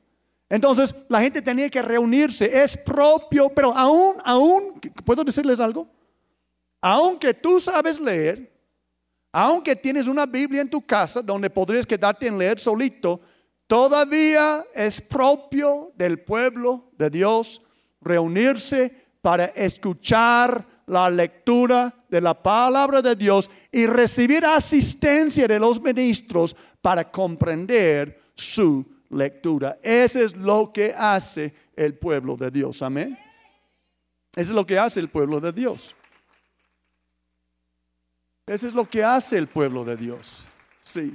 Entonces 0.51 0.95
la 1.09 1.23
gente 1.23 1.41
tenía 1.41 1.71
que 1.71 1.81
reunirse, 1.81 2.63
es 2.63 2.77
propio, 2.77 3.49
pero 3.49 3.75
aún, 3.75 4.17
aún, 4.23 4.79
¿puedo 5.07 5.25
decirles 5.25 5.61
algo? 5.61 5.89
Aunque 6.81 7.35
tú 7.35 7.61
sabes 7.61 8.01
leer, 8.01 8.51
aunque 9.33 9.77
tienes 9.77 10.09
una 10.09 10.27
Biblia 10.27 10.63
en 10.63 10.71
tu 10.71 10.85
casa 10.85 11.23
donde 11.23 11.51
podrías 11.51 11.87
quedarte 11.87 12.27
en 12.27 12.39
leer 12.39 12.59
solito, 12.59 13.21
todavía 13.67 14.67
es 14.75 15.01
propio 15.01 15.93
del 15.95 16.21
pueblo 16.21 16.91
de 16.97 17.11
Dios 17.11 17.63
reunirse 18.01 18.93
para 19.23 19.47
escuchar 19.47 20.67
la 20.87 21.09
lectura 21.09 21.95
de 22.09 22.21
la 22.21 22.35
palabra 22.35 23.01
de 23.01 23.15
Dios 23.15 23.49
y 23.71 23.87
recibir 23.87 24.45
asistencia 24.45 25.47
de 25.47 25.61
los 25.61 25.81
ministros 25.81 26.57
para 26.83 27.09
comprender 27.09 28.21
su 28.35 28.85
lectura. 29.11 29.79
Eso 29.83 30.21
es 30.21 30.35
lo 30.35 30.73
que 30.73 30.93
hace 30.97 31.55
el 31.77 31.95
pueblo 31.95 32.37
de 32.37 32.51
Dios. 32.51 32.83
Amén. 32.83 33.17
Eso 34.35 34.51
es 34.51 34.51
lo 34.51 34.67
que 34.67 34.79
hace 34.79 34.99
el 34.99 35.11
pueblo 35.11 35.41
de 35.41 35.53
Dios. 35.53 35.95
Eso 38.51 38.67
es 38.67 38.75
lo 38.75 38.89
que 38.89 39.05
hace 39.05 39.39
el 39.39 39.47
pueblo 39.47 39.85
de 39.85 39.97
Dios. 39.97 40.45
Sí. 40.83 41.15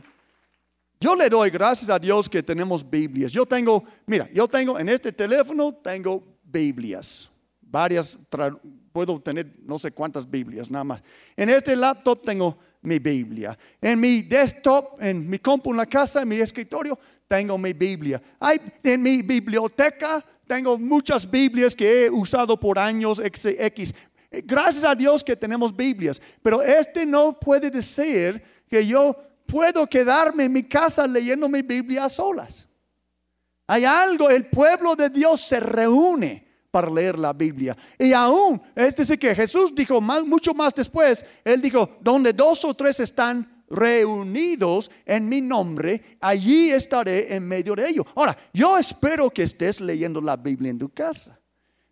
Yo 0.99 1.15
le 1.15 1.29
doy 1.29 1.49
gracias 1.49 1.89
a 1.89 1.99
Dios 1.99 2.29
que 2.29 2.41
tenemos 2.41 2.89
Biblias. 2.89 3.31
Yo 3.31 3.45
tengo, 3.45 3.83
mira, 4.05 4.29
yo 4.31 4.47
tengo 4.47 4.79
en 4.79 4.87
este 4.87 5.11
teléfono, 5.11 5.73
tengo 5.73 6.23
Biblias 6.43 7.29
varias, 7.75 8.17
puedo 8.93 9.19
tener 9.19 9.53
no 9.65 9.77
sé 9.77 9.91
cuántas 9.91 10.29
Biblias 10.29 10.71
nada 10.71 10.85
más. 10.85 11.03
En 11.35 11.49
este 11.49 11.75
laptop 11.75 12.23
tengo 12.23 12.57
mi 12.81 12.99
Biblia. 12.99 13.57
En 13.81 13.99
mi 13.99 14.21
desktop, 14.21 15.01
en 15.01 15.29
mi 15.29 15.39
compu 15.39 15.71
en 15.71 15.77
la 15.77 15.85
casa, 15.85 16.21
en 16.21 16.29
mi 16.29 16.37
escritorio, 16.37 16.97
tengo 17.27 17.57
mi 17.57 17.73
Biblia. 17.73 18.21
Hay, 18.39 18.59
en 18.81 19.01
mi 19.01 19.21
biblioteca 19.21 20.23
tengo 20.47 20.79
muchas 20.79 21.29
Biblias 21.29 21.75
que 21.75 22.05
he 22.05 22.09
usado 22.09 22.57
por 22.57 22.79
años 22.79 23.19
X. 23.19 23.93
Gracias 24.43 24.83
a 24.83 24.95
Dios 24.95 25.23
que 25.23 25.35
tenemos 25.35 25.75
Biblias, 25.75 26.21
pero 26.41 26.61
este 26.61 27.05
no 27.05 27.33
puede 27.39 27.69
decir 27.69 28.41
que 28.67 28.85
yo 28.85 29.15
puedo 29.45 29.87
quedarme 29.87 30.45
en 30.45 30.53
mi 30.53 30.63
casa 30.63 31.07
leyendo 31.07 31.47
mi 31.47 31.61
Biblia 31.61 32.05
a 32.05 32.09
solas. 32.09 32.67
Hay 33.67 33.85
algo, 33.85 34.29
el 34.29 34.47
pueblo 34.47 34.95
de 34.95 35.09
Dios 35.09 35.41
se 35.41 35.59
reúne 35.59 36.45
para 36.69 36.89
leer 36.89 37.17
la 37.17 37.33
Biblia. 37.33 37.75
Y 37.97 38.13
aún, 38.13 38.61
es 38.75 38.95
decir, 38.95 39.17
que 39.17 39.33
Jesús 39.33 39.73
dijo 39.73 40.01
mucho 40.01 40.53
más 40.53 40.73
después, 40.73 41.25
Él 41.43 41.61
dijo, 41.61 41.97
donde 42.01 42.33
dos 42.33 42.63
o 42.65 42.73
tres 42.73 42.99
están 42.99 43.63
reunidos 43.69 44.91
en 45.05 45.27
mi 45.27 45.41
nombre, 45.41 46.17
allí 46.21 46.71
estaré 46.71 47.33
en 47.33 47.47
medio 47.47 47.75
de 47.75 47.89
ellos. 47.89 48.05
Ahora, 48.15 48.37
yo 48.53 48.77
espero 48.77 49.29
que 49.29 49.43
estés 49.43 49.81
leyendo 49.81 50.21
la 50.21 50.35
Biblia 50.37 50.69
en 50.69 50.79
tu 50.79 50.89
casa. 50.89 51.39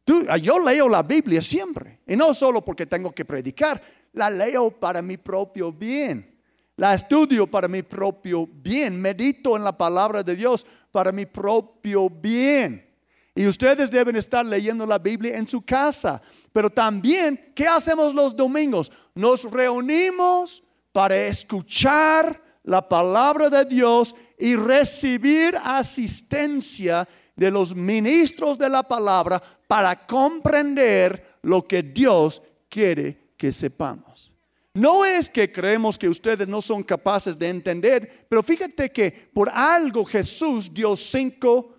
Tú, 0.04 0.26
yo 0.42 0.60
leo 0.60 0.90
la 0.90 1.04
Biblia 1.04 1.42
siempre, 1.42 2.00
y 2.06 2.16
no 2.16 2.34
solo 2.34 2.64
porque 2.64 2.86
tengo 2.86 3.12
que 3.12 3.24
predicar, 3.24 3.82
la 4.14 4.30
leo 4.30 4.72
para 4.72 5.02
mi 5.02 5.18
propio 5.18 5.72
bien. 5.72 6.34
La 6.76 6.96
estudio 6.96 7.46
para 7.46 7.68
mi 7.68 7.84
propio 7.84 8.48
bien, 8.48 9.00
medito 9.00 9.56
en 9.56 9.64
la 9.64 9.78
palabra 9.78 10.24
de 10.24 10.36
Dios 10.36 10.66
para 10.92 11.12
mi 11.12 11.26
propio 11.26 12.10
bien. 12.10 12.90
Y 13.36 13.48
ustedes 13.48 13.90
deben 13.90 14.16
estar 14.16 14.46
leyendo 14.46 14.86
la 14.86 15.00
Biblia 15.00 15.38
en 15.38 15.48
su 15.48 15.62
casa. 15.64 16.22
Pero 16.52 16.70
también, 16.70 17.52
¿qué 17.56 17.68
hacemos 17.68 18.14
los 18.14 18.36
domingos? 18.36 18.92
Nos 19.16 19.44
reunimos 19.50 20.64
para 20.92 21.16
escuchar 21.16 22.42
la 22.64 22.88
palabra 22.88 23.50
de 23.50 23.66
Dios 23.66 24.16
y 24.38 24.56
recibir 24.56 25.56
asistencia 25.64 27.08
de 27.36 27.52
los 27.52 27.76
ministros 27.76 28.58
de 28.58 28.70
la 28.70 28.84
palabra 28.84 29.42
para 29.68 30.06
comprender 30.06 31.40
lo 31.42 31.68
que 31.68 31.82
Dios 31.82 32.42
quiere 32.70 33.34
que 33.38 33.52
sepamos. 33.52 34.32
No 34.76 35.06
es 35.06 35.30
que 35.30 35.52
creemos 35.52 35.98
que 35.98 36.10
ustedes 36.10 36.48
no 36.48 36.62
son 36.62 36.84
capaces 36.84 37.38
de 37.38 37.48
entender, 37.50 38.26
pero 38.28 38.42
fíjate 38.42 38.92
que 38.92 39.12
por 39.12 39.50
algo 39.50 40.04
Jesús 40.04 40.74
dio 40.74 40.96
cinco, 40.98 41.76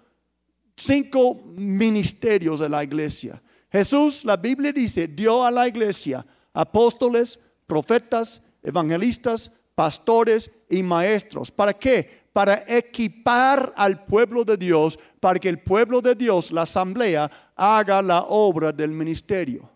cinco 0.76 1.42
ministerios 1.56 2.60
a 2.60 2.68
la 2.68 2.84
iglesia. 2.84 3.42
Jesús, 3.70 4.24
la 4.24 4.36
Biblia 4.36 4.72
dice, 4.72 5.08
dio 5.08 5.44
a 5.44 5.50
la 5.50 5.66
iglesia 5.66 6.24
apóstoles, 6.52 7.40
profetas, 7.66 8.40
evangelistas, 8.62 9.50
pastores 9.74 10.48
y 10.70 10.82
maestros. 10.84 11.50
¿Para 11.50 11.72
qué? 11.72 12.23
Para 12.34 12.64
equipar 12.66 13.72
al 13.76 14.04
pueblo 14.04 14.44
de 14.44 14.58
Dios, 14.58 14.98
para 15.20 15.38
que 15.38 15.48
el 15.48 15.60
pueblo 15.60 16.02
de 16.02 16.14
Dios, 16.14 16.52
la 16.52 16.62
asamblea, 16.62 17.30
haga 17.56 18.02
la 18.02 18.24
obra 18.24 18.72
del 18.72 18.90
ministerio. 18.90 19.70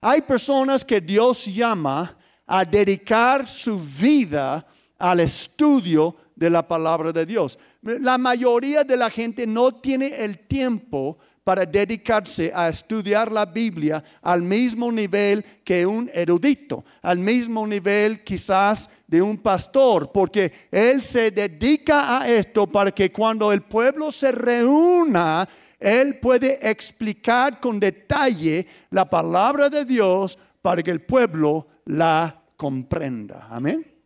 Hay 0.00 0.22
personas 0.22 0.84
que 0.84 1.00
Dios 1.00 1.46
llama 1.46 2.16
a 2.46 2.64
dedicar 2.64 3.46
su 3.46 3.78
vida 3.78 4.66
al 4.98 5.20
estudio 5.20 6.16
de 6.34 6.50
la 6.50 6.66
palabra 6.66 7.12
de 7.12 7.26
Dios. 7.26 7.58
La 7.82 8.16
mayoría 8.16 8.84
de 8.84 8.96
la 8.96 9.10
gente 9.10 9.46
no 9.46 9.72
tiene 9.72 10.24
el 10.24 10.46
tiempo 10.46 11.18
para 11.48 11.64
dedicarse 11.64 12.52
a 12.54 12.68
estudiar 12.68 13.32
la 13.32 13.46
Biblia 13.46 14.04
al 14.20 14.42
mismo 14.42 14.92
nivel 14.92 15.42
que 15.64 15.86
un 15.86 16.10
erudito, 16.12 16.84
al 17.00 17.20
mismo 17.20 17.66
nivel 17.66 18.22
quizás 18.22 18.90
de 19.06 19.22
un 19.22 19.38
pastor, 19.38 20.12
porque 20.12 20.68
él 20.70 21.00
se 21.00 21.30
dedica 21.30 22.20
a 22.20 22.28
esto 22.28 22.66
para 22.66 22.90
que 22.90 23.10
cuando 23.10 23.50
el 23.50 23.62
pueblo 23.62 24.12
se 24.12 24.30
reúna, 24.30 25.48
él 25.80 26.18
puede 26.18 26.58
explicar 26.68 27.58
con 27.60 27.80
detalle 27.80 28.66
la 28.90 29.08
palabra 29.08 29.70
de 29.70 29.86
Dios 29.86 30.38
para 30.60 30.82
que 30.82 30.90
el 30.90 31.00
pueblo 31.00 31.66
la 31.86 32.42
comprenda. 32.58 33.48
Amén. 33.50 33.97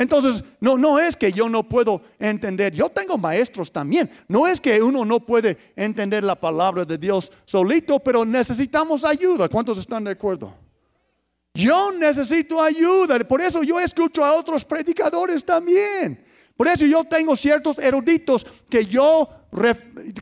Entonces, 0.00 0.42
no, 0.60 0.78
no 0.78 0.98
es 0.98 1.14
que 1.14 1.30
yo 1.30 1.50
no 1.50 1.62
puedo 1.62 2.00
entender, 2.18 2.74
yo 2.74 2.88
tengo 2.88 3.18
maestros 3.18 3.70
también. 3.70 4.10
No 4.28 4.46
es 4.46 4.58
que 4.58 4.80
uno 4.80 5.04
no 5.04 5.20
puede 5.20 5.58
entender 5.76 6.24
la 6.24 6.34
palabra 6.34 6.86
de 6.86 6.96
Dios 6.96 7.30
solito, 7.44 8.00
pero 8.00 8.24
necesitamos 8.24 9.04
ayuda. 9.04 9.46
¿Cuántos 9.46 9.76
están 9.76 10.04
de 10.04 10.12
acuerdo? 10.12 10.54
Yo 11.52 11.92
necesito 11.92 12.62
ayuda, 12.62 13.18
por 13.28 13.42
eso 13.42 13.62
yo 13.62 13.78
escucho 13.78 14.24
a 14.24 14.32
otros 14.32 14.64
predicadores 14.64 15.44
también. 15.44 16.24
Por 16.56 16.66
eso 16.68 16.86
yo 16.86 17.04
tengo 17.04 17.36
ciertos 17.36 17.78
eruditos 17.78 18.46
que 18.70 18.86
yo, 18.86 19.28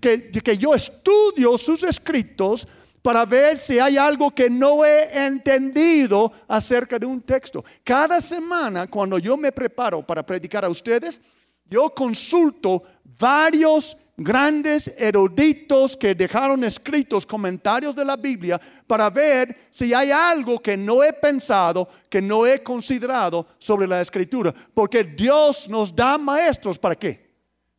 que, 0.01 0.33
que 0.33 0.59
yo 0.59 0.75
estudio 0.75 1.57
sus 1.57 1.85
escritos 1.85 2.67
para 3.03 3.25
ver 3.25 3.59
si 3.59 3.79
hay 3.79 3.97
algo 3.97 4.31
que 4.31 4.51
no 4.51 4.85
he 4.85 5.27
entendido 5.27 6.33
acerca 6.47 6.99
de 6.99 7.07
un 7.07 7.21
texto. 7.23 7.65
Cada 7.85 8.21
semana, 8.21 8.87
cuando 8.87 9.19
yo 9.19 9.37
me 9.37 9.53
preparo 9.53 10.07
para 10.07 10.25
predicar 10.25 10.65
a 10.65 10.69
ustedes, 10.69 11.21
yo 11.65 11.91
consulto 11.91 12.83
varios 13.19 13.97
grandes 14.17 14.93
eruditos 14.99 15.97
que 15.97 16.15
dejaron 16.15 16.65
escritos 16.65 17.25
comentarios 17.25 17.95
de 17.95 18.05
la 18.05 18.17
Biblia 18.17 18.61
para 18.87 19.09
ver 19.11 19.69
si 19.71 19.95
hay 19.95 20.11
algo 20.11 20.59
que 20.59 20.77
no 20.77 21.05
he 21.05 21.13
pensado, 21.13 21.89
que 22.11 22.21
no 22.21 22.47
he 22.47 22.63
considerado 22.63 23.47
sobre 23.59 23.87
la 23.87 24.01
escritura. 24.01 24.53
Porque 24.75 25.05
Dios 25.05 25.69
nos 25.69 25.95
da 25.95 26.19
maestros, 26.19 26.79
¿para 26.79 26.97
qué? 26.97 27.31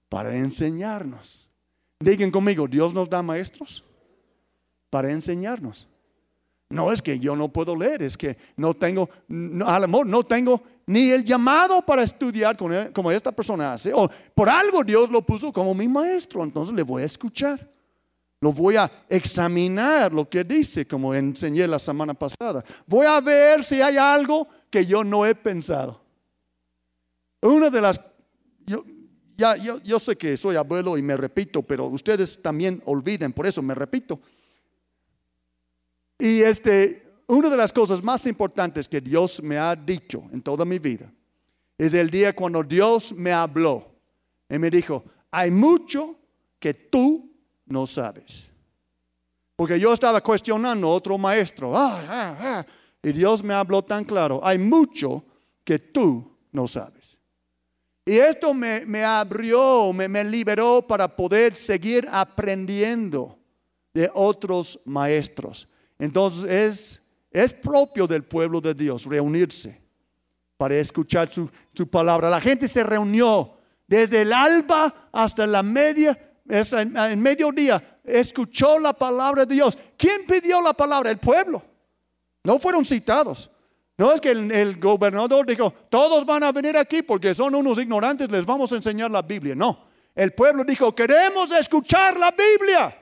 Para 0.07 0.35
enseñarnos. 0.35 1.49
Digan 1.99 2.31
conmigo, 2.31 2.67
Dios 2.67 2.93
nos 2.93 3.09
da 3.09 3.21
maestros 3.21 3.83
para 4.89 5.11
enseñarnos. 5.11 5.87
No 6.71 6.91
es 6.91 7.01
que 7.01 7.17
yo 7.17 7.35
no 7.35 7.49
puedo 7.49 7.75
leer, 7.75 8.03
es 8.03 8.15
que 8.15 8.37
no 8.55 8.75
tengo, 8.75 9.09
al 9.65 9.83
amor, 9.83 10.05
no 10.05 10.23
tengo 10.23 10.61
ni 10.85 11.09
el 11.09 11.23
llamado 11.23 11.81
para 11.81 12.03
estudiar 12.03 12.55
e, 12.71 12.91
como 12.93 13.11
esta 13.11 13.31
persona 13.31 13.73
hace. 13.73 13.91
O 13.91 14.07
por 14.35 14.49
algo 14.49 14.83
Dios 14.83 15.09
lo 15.09 15.25
puso 15.25 15.51
como 15.51 15.73
mi 15.73 15.87
maestro, 15.87 16.43
entonces 16.43 16.75
le 16.75 16.83
voy 16.83 17.01
a 17.01 17.05
escuchar. 17.05 17.67
Lo 18.41 18.53
voy 18.53 18.75
a 18.75 18.89
examinar 19.09 20.13
lo 20.13 20.29
que 20.29 20.43
dice, 20.43 20.87
como 20.87 21.13
enseñé 21.13 21.67
la 21.67 21.79
semana 21.79 22.13
pasada. 22.13 22.63
Voy 22.85 23.05
a 23.05 23.19
ver 23.19 23.63
si 23.63 23.81
hay 23.81 23.97
algo 23.97 24.47
que 24.69 24.85
yo 24.85 25.03
no 25.03 25.25
he 25.25 25.33
pensado. 25.33 25.99
Una 27.41 27.69
de 27.69 27.81
las, 27.81 27.99
yo, 28.65 28.85
ya, 29.35 29.57
yo, 29.57 29.79
yo 29.81 29.99
sé 29.99 30.15
que 30.15 30.37
soy 30.37 30.55
abuelo 30.55 30.97
y 30.97 31.01
me 31.01 31.17
repito, 31.17 31.63
pero 31.63 31.87
ustedes 31.87 32.39
también 32.41 32.81
olviden, 32.85 33.33
por 33.33 33.47
eso 33.47 33.61
me 33.61 33.73
repito. 33.73 34.19
Y 36.19 36.41
este, 36.41 37.09
una 37.27 37.49
de 37.49 37.57
las 37.57 37.71
cosas 37.71 38.03
más 38.03 38.25
importantes 38.25 38.87
que 38.87 38.99
Dios 38.99 39.41
me 39.41 39.57
ha 39.57 39.75
dicho 39.75 40.23
en 40.31 40.41
toda 40.41 40.65
mi 40.65 40.77
vida 40.77 41.11
es 41.77 41.93
el 41.93 42.09
día 42.09 42.35
cuando 42.35 42.61
Dios 42.61 43.13
me 43.13 43.31
habló 43.31 43.95
y 44.49 44.59
me 44.59 44.69
dijo, 44.69 45.05
hay 45.31 45.49
mucho 45.49 46.15
que 46.59 46.73
tú 46.73 47.31
no 47.65 47.87
sabes. 47.87 48.49
Porque 49.55 49.79
yo 49.79 49.93
estaba 49.93 50.21
cuestionando 50.21 50.87
a 50.87 50.91
otro 50.91 51.17
maestro. 51.17 51.75
Ah, 51.75 52.03
ah, 52.07 52.37
ah. 52.39 52.65
Y 53.01 53.13
Dios 53.13 53.41
me 53.43 53.53
habló 53.53 53.81
tan 53.81 54.03
claro, 54.03 54.41
hay 54.43 54.57
mucho 54.57 55.23
que 55.63 55.79
tú 55.79 56.37
no 56.51 56.67
sabes. 56.67 57.17
Y 58.05 58.17
esto 58.17 58.53
me, 58.53 58.85
me 58.85 59.03
abrió, 59.03 59.93
me, 59.93 60.09
me 60.09 60.23
liberó 60.23 60.85
para 60.85 61.15
poder 61.15 61.55
seguir 61.55 62.07
aprendiendo 62.11 63.37
de 63.93 64.09
otros 64.13 64.79
maestros. 64.83 65.69
Entonces 65.99 67.01
es, 67.29 67.53
propio 67.53 68.07
del 68.07 68.23
pueblo 68.23 68.61
de 68.61 68.73
Dios 68.73 69.05
reunirse 69.05 69.79
para 70.57 70.75
escuchar 70.77 71.29
su, 71.29 71.49
palabra. 71.89 72.29
La 72.29 72.41
gente 72.41 72.67
se 72.67 72.83
reunió 72.83 73.53
desde 73.85 74.21
el 74.21 74.33
alba 74.33 75.09
hasta 75.11 75.45
la 75.45 75.61
media, 75.61 76.17
en 76.47 77.21
mediodía, 77.21 77.99
escuchó 78.03 78.79
la 78.79 78.93
palabra 78.93 79.45
de 79.45 79.55
Dios. 79.55 79.77
¿Quién 79.97 80.25
pidió 80.25 80.61
la 80.61 80.73
palabra? 80.73 81.11
El 81.11 81.19
pueblo. 81.19 81.61
No 82.43 82.57
fueron 82.57 82.85
citados. 82.85 83.51
No 83.97 84.13
es 84.13 84.21
que 84.21 84.31
el, 84.31 84.49
el, 84.51 84.79
gobernador 84.79 85.45
dijo, 85.45 85.73
todos 85.89 86.25
van 86.25 86.43
a 86.43 86.53
venir 86.53 86.77
aquí 86.77 87.01
porque 87.01 87.33
son 87.33 87.53
unos 87.53 87.77
ignorantes, 87.77 88.31
les 88.31 88.45
vamos 88.45 88.71
a 88.71 88.77
enseñar 88.77 89.11
la 89.11 89.21
Biblia. 89.21 89.55
No, 89.55 89.87
el 90.15 90.31
pueblo 90.31 90.63
dijo, 90.63 90.95
queremos 90.95 91.51
escuchar 91.51 92.17
la 92.17 92.31
Biblia. 92.31 92.95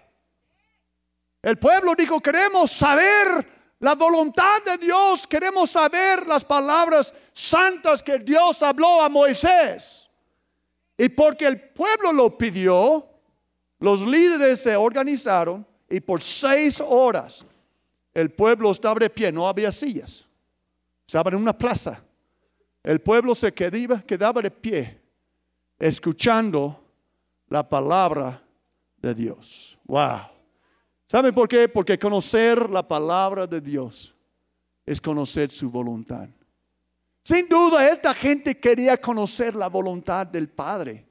El 1.48 1.58
pueblo 1.58 1.94
dijo, 1.98 2.20
queremos 2.20 2.70
saber 2.74 3.48
la 3.80 3.96
voluntad 3.96 4.62
de 4.66 4.78
Dios, 4.78 5.26
queremos 5.26 5.70
saber 5.70 6.28
las 6.28 6.44
palabras 6.44 7.14
santas 7.32 8.04
que 8.04 8.20
Dios 8.20 8.62
habló 8.62 9.02
a 9.02 9.08
Moisés. 9.08 10.10
Y 10.98 11.08
porque 11.08 11.48
el 11.48 11.70
pueblo 11.70 12.12
lo 12.12 12.38
pidió, 12.38 13.08
los 13.80 14.06
líderes 14.06 14.60
se 14.60 14.76
organizaron 14.76 15.66
y 15.90 16.02
por 16.02 16.22
seis 16.22 16.84
horas 16.86 17.46
el 18.14 18.30
pueblo 18.30 18.70
estaba 18.72 19.00
de 19.00 19.10
pie, 19.10 19.32
no 19.32 19.48
había 19.48 19.72
sillas, 19.72 20.26
estaba 21.06 21.30
en 21.30 21.38
una 21.38 21.58
plaza. 21.58 22.04
El 22.84 23.00
pueblo 23.00 23.34
se 23.34 23.54
quedaba, 23.54 24.02
quedaba 24.02 24.42
de 24.42 24.52
pie, 24.52 25.02
escuchando 25.80 26.84
la 27.48 27.66
palabra 27.66 28.44
de 28.98 29.16
Dios. 29.16 29.80
Wow. 29.86 30.37
¿Saben 31.08 31.34
por 31.34 31.48
qué? 31.48 31.70
Porque 31.70 31.98
conocer 31.98 32.70
la 32.70 32.86
palabra 32.86 33.48
de 33.48 33.62
Dios 33.62 34.14
es 34.86 35.00
conocer 35.00 35.50
su 35.50 35.70
voluntad. 35.70 36.28
Sin 37.24 37.48
duda, 37.48 37.90
esta 37.90 38.14
gente 38.14 38.60
quería 38.60 39.00
conocer 39.00 39.56
la 39.56 39.68
voluntad 39.68 40.28
del 40.28 40.50
Padre. 40.50 41.06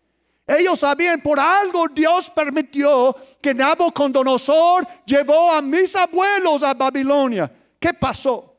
Ellos 0.47 0.79
sabían, 0.81 1.21
por 1.21 1.41
algo 1.41 1.89
Dios 1.89 2.31
permitió 2.31 3.15
que 3.41 3.53
Nabucodonosor 3.53 4.87
llevó 5.05 5.53
a 5.53 5.61
mis 5.61 5.97
abuelos 5.97 6.63
a 6.63 6.73
Babilonia. 6.73 7.51
¿Qué 7.81 7.93
pasó? 7.93 8.57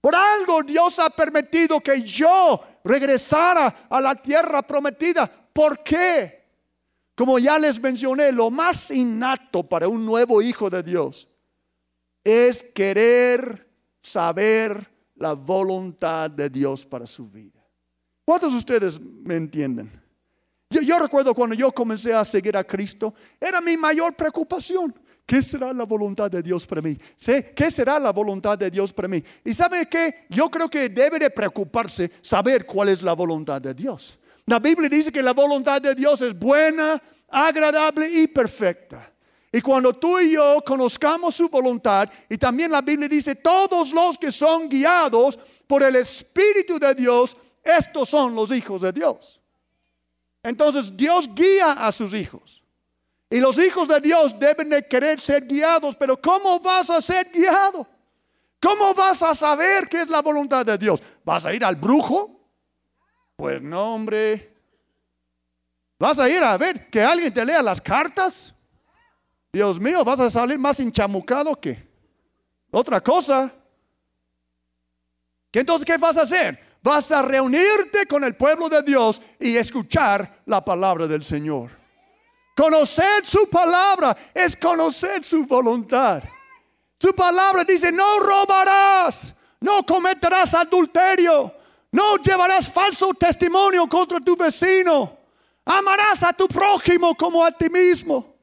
Por 0.00 0.14
algo 0.14 0.62
Dios 0.62 0.98
ha 0.98 1.08
permitido 1.08 1.80
que 1.80 2.02
yo 2.02 2.60
regresara 2.84 3.86
a 3.88 4.00
la 4.00 4.14
tierra 4.14 4.60
prometida. 4.60 5.30
¿Por 5.52 5.82
qué? 5.82 6.43
Como 7.14 7.38
ya 7.38 7.58
les 7.58 7.80
mencioné, 7.80 8.32
lo 8.32 8.50
más 8.50 8.90
innato 8.90 9.62
para 9.62 9.88
un 9.88 10.04
nuevo 10.04 10.42
hijo 10.42 10.68
de 10.68 10.82
Dios 10.82 11.28
es 12.24 12.64
querer 12.74 13.68
saber 14.00 14.90
la 15.16 15.34
voluntad 15.34 16.30
de 16.30 16.50
Dios 16.50 16.84
para 16.84 17.06
su 17.06 17.28
vida. 17.28 17.64
¿Cuántos 18.24 18.52
de 18.52 18.58
ustedes 18.58 19.00
me 19.00 19.34
entienden? 19.34 20.04
Yo, 20.70 20.98
recuerdo 20.98 21.34
cuando 21.34 21.54
yo 21.54 21.70
comencé 21.70 22.12
a 22.12 22.24
seguir 22.24 22.56
a 22.56 22.64
Cristo, 22.64 23.14
era 23.40 23.60
mi 23.60 23.76
mayor 23.76 24.16
preocupación. 24.16 24.92
¿Qué 25.24 25.40
será 25.40 25.72
la 25.72 25.84
voluntad 25.84 26.30
de 26.30 26.42
Dios 26.42 26.66
para 26.66 26.82
mí? 26.82 26.98
¿Qué 27.54 27.70
será 27.70 27.98
la 27.98 28.10
voluntad 28.10 28.58
de 28.58 28.70
Dios 28.70 28.92
para 28.92 29.08
mí? 29.08 29.22
Y 29.44 29.52
sabe 29.52 29.86
qué? 29.88 30.26
Yo 30.28 30.50
creo 30.50 30.68
que 30.68 30.88
debe 30.88 31.18
de 31.18 31.30
preocuparse 31.30 32.10
saber 32.20 32.66
cuál 32.66 32.88
es 32.88 33.02
la 33.02 33.12
voluntad 33.14 33.62
de 33.62 33.72
Dios. 33.72 34.18
La 34.46 34.58
Biblia 34.58 34.88
dice 34.88 35.10
que 35.10 35.22
la 35.22 35.32
voluntad 35.32 35.80
de 35.80 35.94
Dios 35.94 36.20
es 36.20 36.38
buena, 36.38 37.00
agradable 37.28 38.08
y 38.10 38.26
perfecta. 38.26 39.10
Y 39.50 39.60
cuando 39.60 39.92
tú 39.92 40.18
y 40.18 40.32
yo 40.32 40.60
conozcamos 40.66 41.36
su 41.36 41.48
voluntad, 41.48 42.10
y 42.28 42.36
también 42.36 42.72
la 42.72 42.82
Biblia 42.82 43.08
dice, 43.08 43.36
todos 43.36 43.92
los 43.92 44.18
que 44.18 44.32
son 44.32 44.68
guiados 44.68 45.38
por 45.66 45.82
el 45.82 45.96
Espíritu 45.96 46.78
de 46.78 46.94
Dios, 46.94 47.36
estos 47.62 48.08
son 48.08 48.34
los 48.34 48.50
hijos 48.50 48.82
de 48.82 48.92
Dios. 48.92 49.40
Entonces 50.42 50.94
Dios 50.94 51.32
guía 51.34 51.72
a 51.72 51.90
sus 51.92 52.12
hijos. 52.14 52.62
Y 53.30 53.40
los 53.40 53.58
hijos 53.58 53.88
de 53.88 54.00
Dios 54.00 54.38
deben 54.38 54.68
de 54.68 54.86
querer 54.86 55.20
ser 55.20 55.46
guiados, 55.46 55.96
pero 55.96 56.20
¿cómo 56.20 56.60
vas 56.60 56.90
a 56.90 57.00
ser 57.00 57.30
guiado? 57.32 57.86
¿Cómo 58.60 58.94
vas 58.94 59.22
a 59.22 59.34
saber 59.34 59.88
qué 59.88 60.02
es 60.02 60.08
la 60.08 60.20
voluntad 60.20 60.64
de 60.66 60.76
Dios? 60.76 61.02
¿Vas 61.24 61.46
a 61.46 61.54
ir 61.54 61.64
al 61.64 61.76
brujo? 61.76 62.43
Pues 63.36 63.60
no, 63.60 63.94
hombre. 63.94 64.52
¿Vas 65.98 66.18
a 66.18 66.28
ir 66.28 66.42
a 66.42 66.56
ver 66.56 66.88
que 66.90 67.02
alguien 67.02 67.32
te 67.32 67.44
lea 67.44 67.62
las 67.62 67.80
cartas? 67.80 68.54
Dios 69.52 69.78
mío, 69.78 70.04
vas 70.04 70.20
a 70.20 70.30
salir 70.30 70.58
más 70.58 70.80
hinchamucado 70.80 71.58
que 71.60 71.88
otra 72.70 73.00
cosa. 73.00 73.52
¿Qué 75.50 75.60
entonces 75.60 75.86
qué 75.86 75.96
vas 75.96 76.16
a 76.16 76.22
hacer? 76.22 76.58
Vas 76.82 77.10
a 77.12 77.22
reunirte 77.22 78.06
con 78.06 78.24
el 78.24 78.36
pueblo 78.36 78.68
de 78.68 78.82
Dios 78.82 79.22
y 79.38 79.56
escuchar 79.56 80.42
la 80.46 80.64
palabra 80.64 81.06
del 81.06 81.22
Señor. 81.22 81.70
Conocer 82.56 83.24
su 83.24 83.48
palabra 83.48 84.16
es 84.34 84.56
conocer 84.56 85.24
su 85.24 85.46
voluntad. 85.46 86.22
Su 86.98 87.14
palabra 87.14 87.64
dice, 87.64 87.90
no 87.90 88.20
robarás, 88.20 89.34
no 89.60 89.84
cometerás 89.86 90.54
adulterio, 90.54 91.54
no 91.94 92.16
llevarás 92.16 92.68
falso 92.68 93.14
testimonio 93.14 93.88
contra 93.88 94.18
tu 94.18 94.36
vecino, 94.36 95.16
amarás 95.64 96.24
a 96.24 96.32
tu 96.32 96.48
prójimo 96.48 97.14
como 97.14 97.44
a 97.44 97.52
ti 97.52 97.70
mismo, 97.70 98.34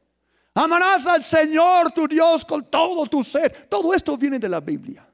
amarás 0.53 1.05
al 1.05 1.21
Señor 1.21 1.91
tu 1.91 2.07
Dios 2.07 2.45
con 2.45 2.63
todo 2.71 3.05
tu 3.07 3.21
ser. 3.21 3.67
Todo 3.69 3.93
esto 3.93 4.15
viene 4.15 4.39
de 4.39 4.47
la 4.47 4.61
Biblia. 4.61 5.05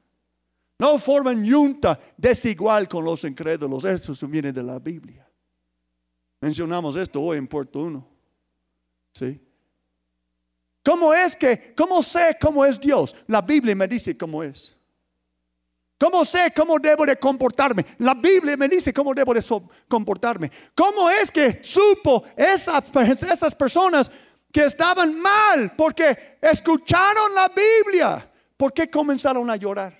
No 0.78 1.00
forman 1.00 1.42
yunta 1.42 1.98
desigual 2.16 2.88
con 2.88 3.04
los 3.04 3.24
incrédulos, 3.24 3.84
esto 3.84 4.14
viene 4.28 4.52
de 4.52 4.62
la 4.62 4.78
Biblia. 4.78 5.28
Mencionamos 6.40 6.94
esto 6.94 7.20
hoy 7.20 7.38
en 7.38 7.48
Puerto 7.48 7.80
Uno. 7.80 8.06
¿Sí? 9.12 9.40
¿Cómo 10.84 11.12
es 11.12 11.34
que, 11.34 11.74
cómo 11.76 12.04
sé 12.04 12.38
cómo 12.40 12.64
es 12.64 12.78
Dios? 12.78 13.16
La 13.26 13.42
Biblia 13.42 13.74
me 13.74 13.88
dice 13.88 14.16
cómo 14.16 14.44
es. 14.44 14.77
¿Cómo 15.98 16.24
sé 16.24 16.52
cómo 16.54 16.78
debo 16.78 17.04
de 17.04 17.16
comportarme? 17.16 17.84
La 17.98 18.14
Biblia 18.14 18.56
me 18.56 18.68
dice 18.68 18.92
cómo 18.92 19.12
debo 19.12 19.34
de 19.34 19.42
comportarme. 19.88 20.50
¿Cómo 20.74 21.10
es 21.10 21.32
que 21.32 21.58
supo 21.62 22.24
esas, 22.36 22.84
esas 23.22 23.54
personas 23.54 24.10
que 24.52 24.64
estaban 24.64 25.18
mal 25.18 25.74
porque 25.76 26.38
escucharon 26.40 27.34
la 27.34 27.48
Biblia? 27.48 28.30
¿Por 28.56 28.72
qué 28.72 28.88
comenzaron 28.88 29.50
a 29.50 29.56
llorar? 29.56 29.98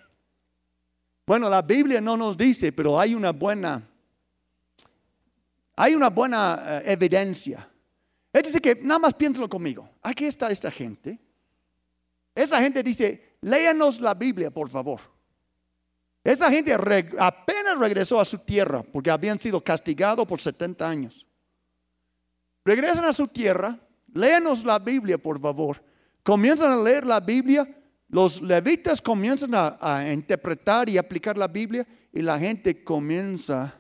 Bueno, 1.27 1.51
la 1.51 1.63
Biblia 1.63 2.01
no 2.01 2.17
nos 2.17 2.37
dice, 2.37 2.73
pero 2.73 2.99
hay 2.99 3.15
una 3.15 3.33
buena, 3.33 3.87
hay 5.77 5.95
una 5.95 6.09
buena 6.09 6.63
eh, 6.65 6.93
evidencia 6.93 7.69
es 8.33 8.43
decir, 8.43 8.61
que 8.61 8.77
nada 8.77 8.99
más 8.99 9.15
piénsalo 9.15 9.49
conmigo. 9.49 9.89
Aquí 10.03 10.27
está 10.27 10.51
esta 10.51 10.71
gente. 10.71 11.19
Esa 12.35 12.61
gente 12.61 12.83
dice, 12.83 13.37
léanos 13.41 14.01
la 14.01 14.15
Biblia, 14.15 14.51
por 14.51 14.69
favor. 14.69 15.01
Esa 16.29 16.51
gente 16.51 16.75
apenas 16.75 17.79
regresó 17.79 18.21
a 18.21 18.25
su 18.27 18.37
tierra 18.37 18.83
porque 18.83 19.11
habían 19.11 19.39
sido 19.39 19.65
castigados 19.65 20.27
por 20.27 20.39
70 20.39 20.87
años. 20.87 21.27
Regresan 22.67 23.07
a 23.07 23.15
su 23.15 23.29
tierra, 23.29 23.81
léanos 24.13 24.63
la 24.63 24.79
Biblia, 24.79 25.17
por 25.17 25.41
favor. 25.41 25.83
Comienzan 26.23 26.71
a 26.71 26.83
leer 26.83 27.07
la 27.07 27.21
Biblia, 27.21 27.67
los 28.11 28.43
levitas 28.43 29.01
comienzan 29.01 29.55
a, 29.55 29.79
a 29.81 30.13
interpretar 30.13 30.91
y 30.91 30.99
aplicar 30.99 31.39
la 31.39 31.49
Biblia 31.49 31.87
y 32.13 32.21
la 32.21 32.39
gente 32.39 32.85
comienza 32.85 33.79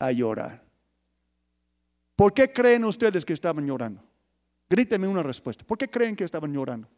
a 0.00 0.10
llorar. 0.10 0.64
¿Por 2.16 2.34
qué 2.34 2.52
creen 2.52 2.84
ustedes 2.84 3.24
que 3.24 3.32
estaban 3.32 3.64
llorando? 3.64 4.02
Gríteme 4.68 5.06
una 5.06 5.22
respuesta. 5.22 5.64
¿Por 5.64 5.78
qué 5.78 5.88
creen 5.88 6.16
que 6.16 6.24
estaban 6.24 6.52
llorando? 6.52 6.88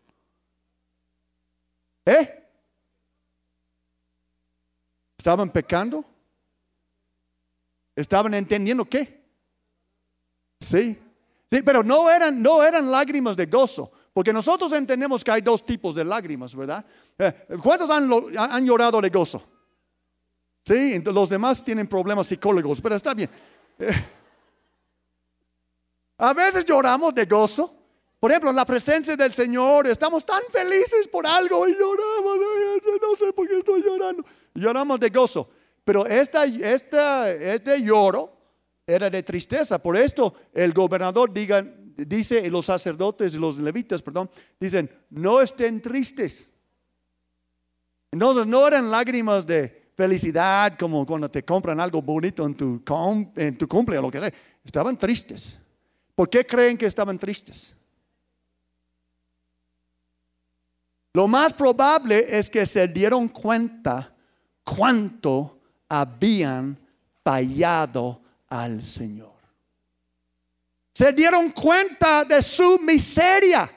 ¿Eh? 2.06 2.47
¿Estaban 5.28 5.50
pecando? 5.50 6.06
¿Estaban 7.94 8.32
entendiendo 8.32 8.86
qué? 8.86 9.22
Sí. 10.58 10.98
Pero 11.50 11.82
no 11.82 12.08
eran, 12.08 12.40
no 12.40 12.62
eran 12.62 12.90
lágrimas 12.90 13.36
de 13.36 13.44
gozo, 13.44 13.92
porque 14.14 14.32
nosotros 14.32 14.72
entendemos 14.72 15.22
que 15.22 15.30
hay 15.30 15.42
dos 15.42 15.66
tipos 15.66 15.94
de 15.94 16.02
lágrimas, 16.02 16.56
¿verdad? 16.56 16.82
Eh, 17.18 17.46
¿Cuántos 17.62 17.90
han, 17.90 18.10
han 18.38 18.64
llorado 18.64 19.02
de 19.02 19.10
gozo? 19.10 19.42
Sí, 20.64 20.98
los 21.04 21.28
demás 21.28 21.62
tienen 21.62 21.86
problemas 21.86 22.26
psicólogos, 22.26 22.80
pero 22.80 22.94
está 22.94 23.12
bien. 23.12 23.28
Eh, 23.78 23.92
a 26.16 26.32
veces 26.32 26.64
lloramos 26.64 27.14
de 27.14 27.26
gozo. 27.26 27.77
Por 28.20 28.30
ejemplo, 28.30 28.50
en 28.50 28.56
la 28.56 28.66
presencia 28.66 29.16
del 29.16 29.32
Señor 29.32 29.86
estamos 29.86 30.26
tan 30.26 30.42
felices 30.50 31.06
por 31.06 31.26
algo 31.26 31.68
y 31.68 31.72
lloramos. 31.72 32.38
No 33.00 33.16
sé 33.16 33.32
por 33.32 33.46
qué 33.46 33.58
estoy 33.58 33.82
llorando. 33.82 34.24
Lloramos 34.54 34.98
de 34.98 35.08
gozo. 35.08 35.48
Pero 35.84 36.04
esta, 36.04 36.44
esta, 36.44 37.30
este 37.30 37.80
lloro 37.80 38.36
era 38.86 39.08
de 39.08 39.22
tristeza. 39.22 39.80
Por 39.80 39.96
esto 39.96 40.34
el 40.52 40.72
gobernador 40.72 41.32
dice, 41.32 42.42
y 42.44 42.50
los 42.50 42.66
sacerdotes 42.66 43.34
y 43.34 43.38
los 43.38 43.56
levitas, 43.56 44.02
perdón, 44.02 44.28
dicen, 44.58 44.90
no 45.10 45.40
estén 45.40 45.80
tristes. 45.80 46.50
Entonces 48.10 48.46
no 48.46 48.66
eran 48.66 48.90
lágrimas 48.90 49.46
de 49.46 49.90
felicidad 49.94 50.76
como 50.76 51.06
cuando 51.06 51.30
te 51.30 51.44
compran 51.44 51.78
algo 51.78 52.02
bonito 52.02 52.44
en 52.44 52.54
tu, 52.56 52.82
en 53.36 53.56
tu 53.56 53.68
cumple 53.68 53.96
o 53.98 54.02
lo 54.02 54.10
que 54.10 54.18
sea. 54.18 54.32
Estaban 54.64 54.98
tristes. 54.98 55.58
¿Por 56.16 56.28
qué 56.28 56.44
creen 56.44 56.76
que 56.76 56.86
estaban 56.86 57.16
tristes? 57.16 57.74
Lo 61.18 61.26
más 61.26 61.52
probable 61.52 62.26
es 62.28 62.48
que 62.48 62.64
se 62.64 62.86
dieron 62.86 63.26
cuenta 63.26 64.14
cuánto 64.62 65.58
habían 65.88 66.78
fallado 67.24 68.20
al 68.48 68.84
Señor. 68.84 69.34
Se 70.94 71.12
dieron 71.12 71.50
cuenta 71.50 72.24
de 72.24 72.40
su 72.40 72.78
miseria. 72.78 73.68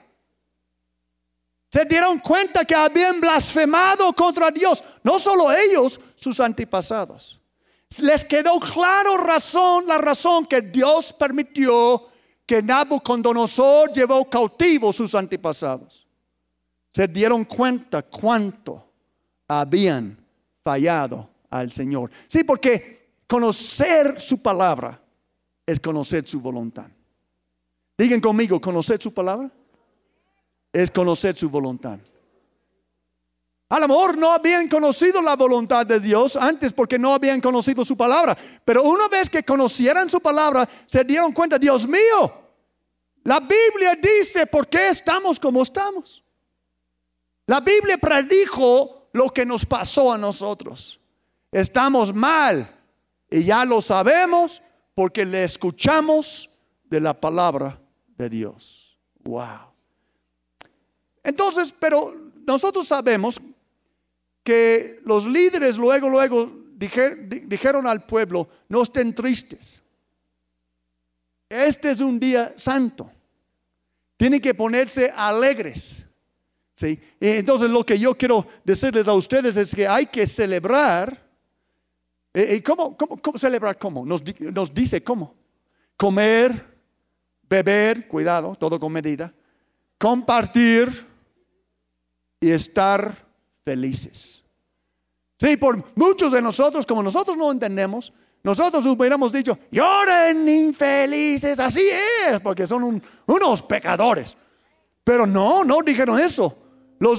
Se 1.68 1.84
dieron 1.84 2.20
cuenta 2.20 2.64
que 2.64 2.76
habían 2.76 3.20
blasfemado 3.20 4.14
contra 4.14 4.52
Dios. 4.52 4.84
No 5.02 5.18
solo 5.18 5.52
ellos, 5.52 6.00
sus 6.14 6.40
antepasados. 6.40 7.42
Les 8.02 8.24
quedó 8.24 8.60
claro 8.60 9.18
razón, 9.18 9.88
la 9.88 9.98
razón 9.98 10.46
que 10.46 10.62
Dios 10.62 11.12
permitió 11.12 12.08
que 12.46 12.62
Nabucodonosor 12.62 13.92
llevó 13.92 14.30
cautivos 14.30 14.96
sus 14.96 15.16
antepasados. 15.16 16.06
Se 16.92 17.08
dieron 17.08 17.46
cuenta 17.46 18.04
cuánto 18.04 18.86
habían 19.48 20.18
fallado 20.64 21.30
al 21.50 21.72
Señor. 21.72 22.12
Sí, 22.28 22.44
porque 22.44 23.14
conocer 23.28 24.20
su 24.20 24.42
palabra 24.42 25.02
es 25.66 25.80
conocer 25.80 26.26
su 26.26 26.40
voluntad. 26.40 26.90
Digan 27.98 28.20
conmigo, 28.20 28.60
conocer 28.60 29.02
su 29.02 29.14
palabra 29.14 29.50
es 30.74 30.92
conocer 30.92 31.36
su 31.36 31.50
voluntad. 31.50 32.00
A 33.70 33.80
lo 33.80 33.88
mejor 33.88 34.18
no 34.18 34.32
habían 34.32 34.68
conocido 34.68 35.22
la 35.22 35.38
voluntad 35.38 35.86
de 35.86 36.00
Dios 36.00 36.36
antes 36.36 36.74
porque 36.74 37.00
no 37.00 37.14
habían 37.14 37.40
conocido 37.40 37.86
su 37.86 37.96
palabra. 37.96 38.38
Pero 38.66 38.84
una 38.84 39.08
vez 39.08 39.30
que 39.30 39.44
conocieran 39.44 40.10
su 40.10 40.20
palabra, 40.20 40.68
se 40.88 41.06
dieron 41.06 41.32
cuenta, 41.32 41.58
Dios 41.58 41.88
mío, 41.88 42.34
la 43.24 43.40
Biblia 43.40 43.98
dice 44.02 44.46
por 44.46 44.68
qué 44.68 44.90
estamos 44.90 45.40
como 45.40 45.62
estamos. 45.62 46.22
La 47.52 47.60
Biblia 47.60 47.98
predijo 47.98 49.10
lo 49.12 49.30
que 49.30 49.46
nos 49.46 49.66
pasó 49.66 50.14
a 50.14 50.18
nosotros. 50.18 51.02
Estamos 51.52 52.14
mal 52.14 52.80
y 53.30 53.44
ya 53.44 53.66
lo 53.66 53.82
sabemos 53.82 54.64
porque 54.94 55.26
le 55.26 55.44
escuchamos 55.44 56.50
de 56.86 57.02
la 57.02 57.14
palabra 57.14 57.78
de 58.18 58.30
Dios. 58.30 58.98
Wow. 59.26 59.68
Entonces, 61.22 61.76
pero 61.78 62.16
nosotros 62.48 62.88
sabemos 62.88 63.42
que 64.46 65.02
los 65.04 65.28
líderes 65.28 65.76
luego, 65.76 66.08
luego 66.08 66.50
dijeron 66.78 67.86
al 67.86 68.06
pueblo, 68.06 68.48
no 68.70 68.82
estén 68.82 69.14
tristes. 69.14 69.84
Este 71.50 71.92
es 71.92 72.00
un 72.00 72.18
día 72.18 72.54
santo. 72.56 73.12
Tienen 74.16 74.40
que 74.40 74.54
ponerse 74.54 75.12
alegres. 75.14 76.06
Entonces 77.20 77.70
lo 77.70 77.86
que 77.86 77.98
yo 77.98 78.18
quiero 78.18 78.46
decirles 78.64 79.08
a 79.08 79.14
ustedes 79.14 79.58
es 79.58 79.74
que 79.74 79.88
hay 79.88 80.06
que 80.06 80.26
celebrar. 80.28 81.30
¿Y 82.34 82.62
cómo, 82.62 82.96
cómo, 82.98 83.38
celebrar? 83.38 83.78
¿Cómo? 83.78 84.06
Nos, 84.06 84.22
nos 84.40 84.74
dice 84.74 85.04
cómo. 85.04 85.36
Comer 85.98 86.72
beber, 87.52 88.08
cuidado, 88.08 88.56
todo 88.56 88.80
con 88.80 88.94
medida, 88.94 89.34
compartir 89.98 91.06
y 92.40 92.50
estar 92.50 93.14
felices. 93.66 94.42
Sí, 95.38 95.58
por 95.58 95.84
muchos 95.96 96.32
de 96.32 96.42
nosotros, 96.42 96.86
como 96.86 97.04
nosotros 97.04 97.36
no 97.36 97.52
entendemos, 97.52 98.14
nosotros 98.42 98.86
hubiéramos 98.86 99.34
dicho, 99.34 99.60
lloren 99.70 100.48
infelices, 100.48 101.60
así 101.60 101.84
es, 102.30 102.40
porque 102.40 102.66
son 102.66 103.02
unos 103.26 103.62
pecadores. 103.64 104.38
Pero 105.04 105.28
no, 105.28 105.66
no 105.66 105.80
dijeron 105.86 106.20
eso, 106.20 106.58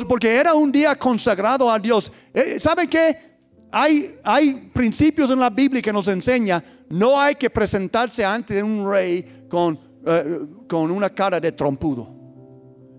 Porque 0.06 0.34
era 0.34 0.54
un 0.54 0.70
día 0.70 0.96
consagrado 0.96 1.70
a 1.70 1.78
Dios. 1.78 2.12
Eh, 2.32 2.58
¿Saben 2.58 2.88
qué? 2.88 3.32
Hay, 3.70 4.16
hay 4.22 4.70
principios 4.72 5.30
en 5.30 5.40
la 5.40 5.50
Biblia 5.50 5.80
que 5.80 5.92
nos 5.92 6.06
enseña, 6.06 6.62
no 6.90 7.18
hay 7.18 7.34
que 7.34 7.48
presentarse 7.48 8.22
ante 8.24 8.62
un 8.62 8.88
rey 8.88 9.46
con, 9.48 9.80
eh, 10.06 10.40
con 10.68 10.90
una 10.90 11.08
cara 11.08 11.40
de 11.40 11.52
trompudo. 11.52 12.06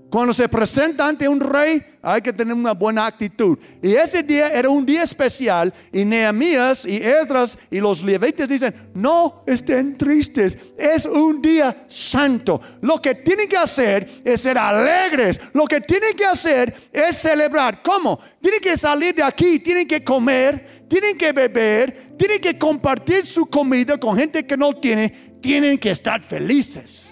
Cuando 0.09 0.33
se 0.33 0.49
presenta 0.49 1.07
ante 1.07 1.27
un 1.29 1.39
rey, 1.39 1.81
hay 2.05 2.21
que 2.21 2.33
tener 2.33 2.53
una 2.53 2.73
buena 2.73 3.05
actitud. 3.05 3.57
Y 3.81 3.93
ese 3.95 4.21
día 4.21 4.49
era 4.49 4.69
un 4.69 4.85
día 4.85 5.03
especial 5.03 5.73
y 5.91 6.03
Nehemías 6.03 6.85
y 6.85 6.97
Esdras 6.97 7.57
y 7.71 7.79
los 7.79 8.03
levitas 8.03 8.49
dicen, 8.49 8.75
no 8.93 9.43
estén 9.47 9.97
tristes, 9.97 10.57
es 10.77 11.05
un 11.05 11.41
día 11.41 11.85
santo. 11.87 12.59
Lo 12.81 13.01
que 13.01 13.15
tienen 13.15 13.47
que 13.47 13.55
hacer 13.55 14.05
es 14.25 14.41
ser 14.41 14.57
alegres, 14.57 15.39
lo 15.53 15.65
que 15.65 15.79
tienen 15.79 16.13
que 16.13 16.25
hacer 16.25 16.75
es 16.91 17.17
celebrar. 17.17 17.81
¿Cómo? 17.81 18.19
Tienen 18.41 18.59
que 18.59 18.77
salir 18.77 19.15
de 19.15 19.23
aquí, 19.23 19.59
tienen 19.59 19.87
que 19.87 20.03
comer, 20.03 20.85
tienen 20.89 21.17
que 21.17 21.31
beber, 21.31 22.15
tienen 22.17 22.39
que 22.39 22.59
compartir 22.59 23.25
su 23.25 23.45
comida 23.45 23.97
con 23.97 24.17
gente 24.17 24.45
que 24.45 24.57
no 24.57 24.73
tiene, 24.73 25.37
tienen 25.41 25.77
que 25.77 25.91
estar 25.91 26.21
felices. 26.21 27.09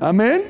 Amén. 0.00 0.42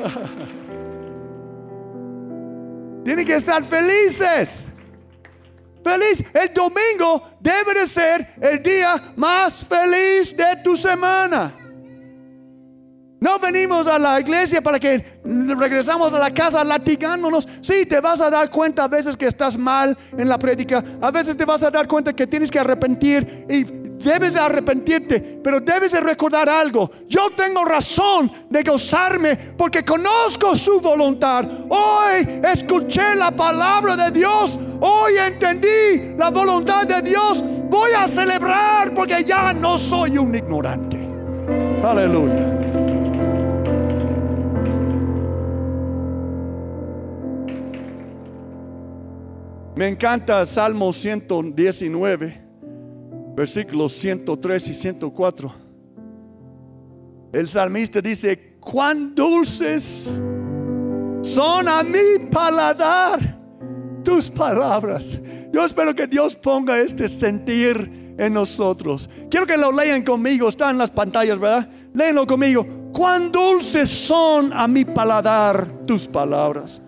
Tienen 3.04 3.24
que 3.24 3.34
estar 3.34 3.64
felices. 3.64 4.68
Feliz. 5.82 6.22
El 6.34 6.52
domingo 6.52 7.22
debe 7.40 7.72
de 7.74 7.86
ser 7.86 8.34
el 8.40 8.62
día 8.62 9.14
más 9.16 9.64
feliz 9.64 10.36
de 10.36 10.56
tu 10.62 10.76
semana. 10.76 11.56
No 13.20 13.38
venimos 13.38 13.86
a 13.86 13.98
la 13.98 14.18
iglesia 14.18 14.62
para 14.62 14.78
que 14.78 15.20
regresamos 15.22 16.14
a 16.14 16.18
la 16.18 16.32
casa 16.32 16.64
latigándonos. 16.64 17.46
Sí, 17.60 17.84
te 17.84 18.00
vas 18.00 18.22
a 18.22 18.30
dar 18.30 18.50
cuenta 18.50 18.84
a 18.84 18.88
veces 18.88 19.14
que 19.14 19.26
estás 19.26 19.58
mal 19.58 19.96
en 20.16 20.26
la 20.26 20.38
prédica. 20.38 20.82
A 21.02 21.10
veces 21.10 21.36
te 21.36 21.44
vas 21.44 21.62
a 21.62 21.70
dar 21.70 21.86
cuenta 21.86 22.14
que 22.14 22.26
tienes 22.26 22.50
que 22.50 22.58
arrepentir 22.58 23.44
y 23.48 23.89
debes 24.02 24.34
de 24.34 24.40
arrepentirte, 24.40 25.40
pero 25.42 25.60
debes 25.60 25.92
de 25.92 26.00
recordar 26.00 26.48
algo. 26.48 26.90
Yo 27.08 27.30
tengo 27.30 27.64
razón 27.64 28.30
de 28.48 28.62
gozarme 28.62 29.36
porque 29.56 29.84
conozco 29.84 30.54
su 30.56 30.80
voluntad. 30.80 31.46
Hoy 31.68 32.40
escuché 32.44 33.14
la 33.14 33.30
palabra 33.30 33.96
de 33.96 34.10
Dios. 34.10 34.58
Hoy 34.80 35.14
entendí 35.18 36.14
la 36.16 36.30
voluntad 36.30 36.86
de 36.86 37.02
Dios. 37.02 37.44
Voy 37.68 37.92
a 37.92 38.06
celebrar 38.08 38.92
porque 38.94 39.22
ya 39.24 39.52
no 39.52 39.78
soy 39.78 40.18
un 40.18 40.34
ignorante. 40.34 41.06
Aleluya. 41.84 42.60
Me 49.80 49.88
encanta 49.88 50.44
Salmo 50.44 50.92
119, 50.92 52.49
versículos 53.40 53.92
103 53.92 54.68
y 54.68 54.74
104. 54.74 55.54
El 57.32 57.48
salmista 57.48 58.02
dice, 58.02 58.58
cuán 58.60 59.14
dulces 59.14 60.12
son 61.22 61.66
a 61.66 61.82
mi 61.82 62.26
paladar 62.30 63.40
tus 64.04 64.30
palabras. 64.30 65.18
Yo 65.50 65.64
espero 65.64 65.94
que 65.94 66.06
Dios 66.06 66.36
ponga 66.36 66.78
este 66.78 67.08
sentir 67.08 68.14
en 68.18 68.34
nosotros. 68.34 69.08
Quiero 69.30 69.46
que 69.46 69.56
lo 69.56 69.72
lean 69.72 70.02
conmigo, 70.02 70.46
está 70.46 70.68
en 70.68 70.76
las 70.76 70.90
pantallas, 70.90 71.38
¿verdad? 71.38 71.66
Léenlo 71.94 72.26
conmigo. 72.26 72.66
Cuán 72.92 73.32
dulces 73.32 73.88
son 73.88 74.52
a 74.52 74.68
mi 74.68 74.84
paladar 74.84 75.86
tus 75.86 76.06
palabras 76.06 76.82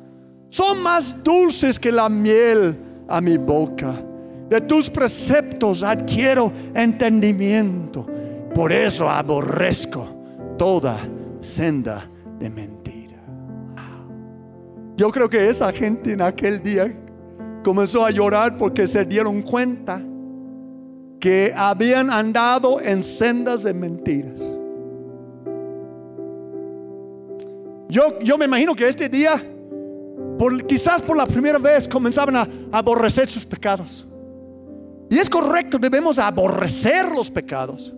son 0.51 0.83
más 0.83 1.17
dulces 1.25 1.79
que 1.79 1.91
la 1.91 2.11
miel 2.11 2.79
a 3.09 3.23
mi 3.23 3.38
boca. 3.38 4.12
De 4.53 4.61
tus 4.61 4.91
preceptos 4.91 5.83
adquiero 5.83 6.53
entendimiento. 6.75 8.07
Por 8.55 8.71
eso 8.71 9.09
aborrezco 9.09 10.07
toda 10.59 10.99
senda 11.41 12.07
de 12.38 12.51
mentira. 12.51 13.19
Yo 14.95 15.11
creo 15.11 15.31
que 15.31 15.49
esa 15.49 15.73
gente 15.73 16.12
en 16.12 16.21
aquel 16.21 16.62
día 16.62 16.95
comenzó 17.65 18.05
a 18.05 18.11
llorar 18.11 18.59
porque 18.59 18.87
se 18.87 19.07
dieron 19.07 19.41
cuenta 19.41 20.03
que 21.19 21.55
habían 21.57 22.11
andado 22.11 22.79
en 22.79 23.03
sendas 23.03 23.62
de 23.62 23.73
mentiras. 23.73 24.55
Yo, 27.88 28.19
yo 28.19 28.37
me 28.37 28.45
imagino 28.45 28.75
que 28.75 28.87
este 28.87 29.09
día 29.09 29.43
quizás 30.69 31.01
por 31.01 31.17
la 31.17 31.25
primera 31.25 31.57
vez 31.57 31.88
comenzaban 31.88 32.37
a 32.37 32.49
aborrecer 32.71 33.31
sus 33.31 33.47
pecados. 33.47 34.07
Y 35.12 35.18
es 35.18 35.29
correcto, 35.29 35.79
debemos 35.79 36.18
aborrecer 36.18 37.14
los 37.14 37.31
pecados. 37.31 37.92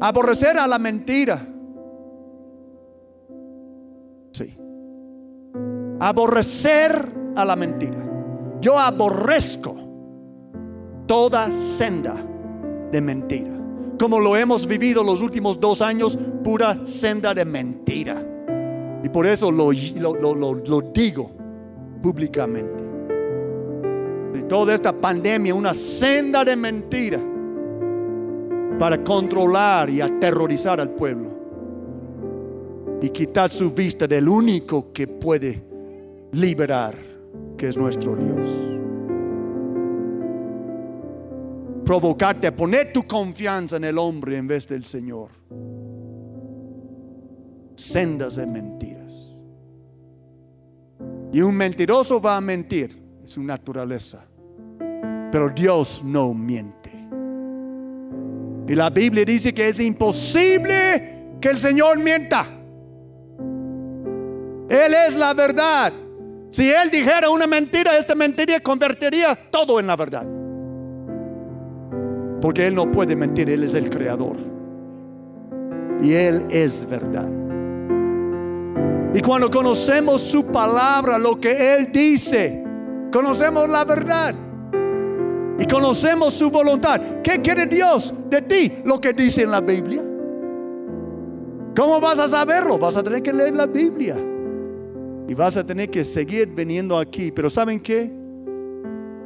Aborrecer 0.00 0.56
a 0.56 0.66
la 0.66 0.78
mentira. 0.78 1.46
Sí. 4.32 4.56
Aborrecer 6.00 7.12
a 7.36 7.44
la 7.44 7.56
mentira. 7.56 8.02
Yo 8.58 8.78
aborrezco 8.78 9.76
toda 11.06 11.52
senda 11.52 12.16
de 12.90 13.02
mentira. 13.02 13.60
Como 13.98 14.18
lo 14.18 14.34
hemos 14.34 14.66
vivido 14.66 15.04
los 15.04 15.20
últimos 15.20 15.60
dos 15.60 15.82
años, 15.82 16.18
pura 16.42 16.86
senda 16.86 17.34
de 17.34 17.44
mentira. 17.44 18.26
Y 19.02 19.10
por 19.10 19.26
eso 19.26 19.52
lo, 19.52 19.72
lo 19.72 20.80
digo 20.90 21.30
públicamente. 22.02 22.93
De 24.34 24.42
toda 24.42 24.74
esta 24.74 24.92
pandemia, 24.92 25.54
una 25.54 25.72
senda 25.72 26.44
de 26.44 26.56
mentira 26.56 27.20
para 28.80 29.02
controlar 29.04 29.88
y 29.88 30.00
aterrorizar 30.00 30.80
al 30.80 30.90
pueblo 30.90 31.30
y 33.00 33.10
quitar 33.10 33.48
su 33.48 33.70
vista 33.70 34.08
del 34.08 34.28
único 34.28 34.92
que 34.92 35.06
puede 35.06 35.64
liberar, 36.32 36.96
que 37.56 37.68
es 37.68 37.76
nuestro 37.76 38.16
Dios. 38.16 38.48
Provocarte 41.84 42.48
a 42.48 42.56
poner 42.56 42.92
tu 42.92 43.06
confianza 43.06 43.76
en 43.76 43.84
el 43.84 43.98
hombre 43.98 44.36
en 44.36 44.48
vez 44.48 44.66
del 44.66 44.84
Señor. 44.84 45.30
Sendas 47.76 48.34
de 48.34 48.46
mentiras. 48.46 49.32
Y 51.32 51.40
un 51.40 51.54
mentiroso 51.54 52.20
va 52.20 52.36
a 52.36 52.40
mentir, 52.40 53.03
es 53.24 53.30
su 53.30 53.42
naturaleza. 53.42 54.26
Pero 55.32 55.48
Dios 55.48 56.02
no 56.04 56.34
miente. 56.34 56.90
Y 58.68 58.74
la 58.74 58.90
Biblia 58.90 59.24
dice 59.24 59.52
que 59.52 59.68
es 59.68 59.80
imposible 59.80 61.36
que 61.40 61.48
el 61.48 61.58
Señor 61.58 61.98
mienta. 61.98 62.46
Él 64.68 64.94
es 65.06 65.16
la 65.16 65.34
verdad. 65.34 65.92
Si 66.50 66.70
Él 66.70 66.90
dijera 66.90 67.28
una 67.28 67.46
mentira, 67.46 67.96
esta 67.98 68.14
mentira 68.14 68.60
convertiría 68.60 69.38
todo 69.50 69.80
en 69.80 69.86
la 69.86 69.96
verdad. 69.96 70.26
Porque 72.40 72.66
Él 72.66 72.74
no 72.74 72.90
puede 72.90 73.16
mentir, 73.16 73.50
Él 73.50 73.64
es 73.64 73.74
el 73.74 73.90
creador. 73.90 74.36
Y 76.00 76.12
Él 76.12 76.46
es 76.50 76.86
verdad. 76.88 77.30
Y 79.14 79.20
cuando 79.20 79.50
conocemos 79.50 80.22
su 80.22 80.46
palabra, 80.46 81.18
lo 81.18 81.38
que 81.38 81.74
Él 81.74 81.90
dice, 81.92 82.63
conocemos 83.14 83.68
la 83.68 83.84
verdad. 83.84 84.34
Y 85.56 85.66
conocemos 85.66 86.34
su 86.34 86.50
voluntad. 86.50 87.00
¿Qué 87.22 87.40
quiere 87.40 87.64
Dios 87.64 88.12
de 88.28 88.42
ti? 88.42 88.72
Lo 88.84 89.00
que 89.00 89.12
dice 89.12 89.42
en 89.42 89.52
la 89.52 89.60
Biblia. 89.60 90.02
¿Cómo 91.76 92.00
vas 92.00 92.18
a 92.18 92.26
saberlo? 92.26 92.76
Vas 92.76 92.96
a 92.96 93.04
tener 93.04 93.22
que 93.22 93.32
leer 93.32 93.54
la 93.54 93.66
Biblia. 93.66 94.16
Y 95.28 95.34
vas 95.34 95.56
a 95.56 95.64
tener 95.64 95.90
que 95.90 96.02
seguir 96.02 96.48
viniendo 96.48 96.98
aquí. 96.98 97.30
Pero 97.30 97.48
¿saben 97.48 97.78
qué? 97.78 98.10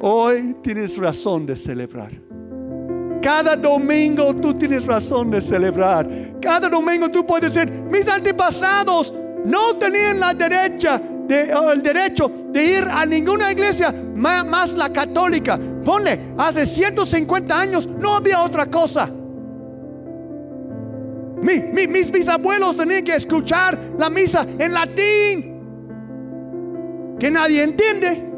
Hoy 0.00 0.54
tienes 0.62 0.98
razón 0.98 1.46
de 1.46 1.56
celebrar. 1.56 2.12
Cada 3.22 3.56
domingo 3.56 4.34
tú 4.34 4.52
tienes 4.52 4.84
razón 4.84 5.30
de 5.30 5.40
celebrar. 5.40 6.06
Cada 6.42 6.68
domingo 6.68 7.08
tú 7.08 7.24
puedes 7.24 7.54
decir, 7.54 7.72
mis 7.90 8.06
antepasados 8.06 9.14
no 9.46 9.76
tenían 9.78 10.20
la 10.20 10.34
derecha 10.34 11.00
el 11.28 11.82
derecho 11.82 12.30
de 12.50 12.64
ir 12.64 12.84
a 12.90 13.04
ninguna 13.04 13.52
iglesia 13.52 13.94
más, 14.14 14.74
la 14.74 14.92
católica. 14.92 15.58
Ponle, 15.84 16.32
hace 16.38 16.64
150 16.64 17.58
años 17.58 17.86
no 17.86 18.16
había 18.16 18.42
otra 18.42 18.66
cosa. 18.66 19.10
mis 21.42 22.10
bisabuelos 22.10 22.76
tenían 22.76 23.04
que 23.04 23.14
escuchar 23.14 23.78
la 23.98 24.10
misa 24.10 24.46
en 24.58 24.72
latín, 24.72 25.58
que 27.18 27.30
nadie 27.30 27.62
entiende. 27.62 28.28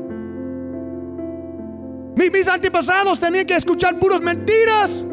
Mis, 2.16 2.48
antepasados 2.48 3.18
tenían 3.18 3.46
que 3.46 3.56
escuchar 3.56 3.98
puras 3.98 4.20
mentiras. 4.20 5.06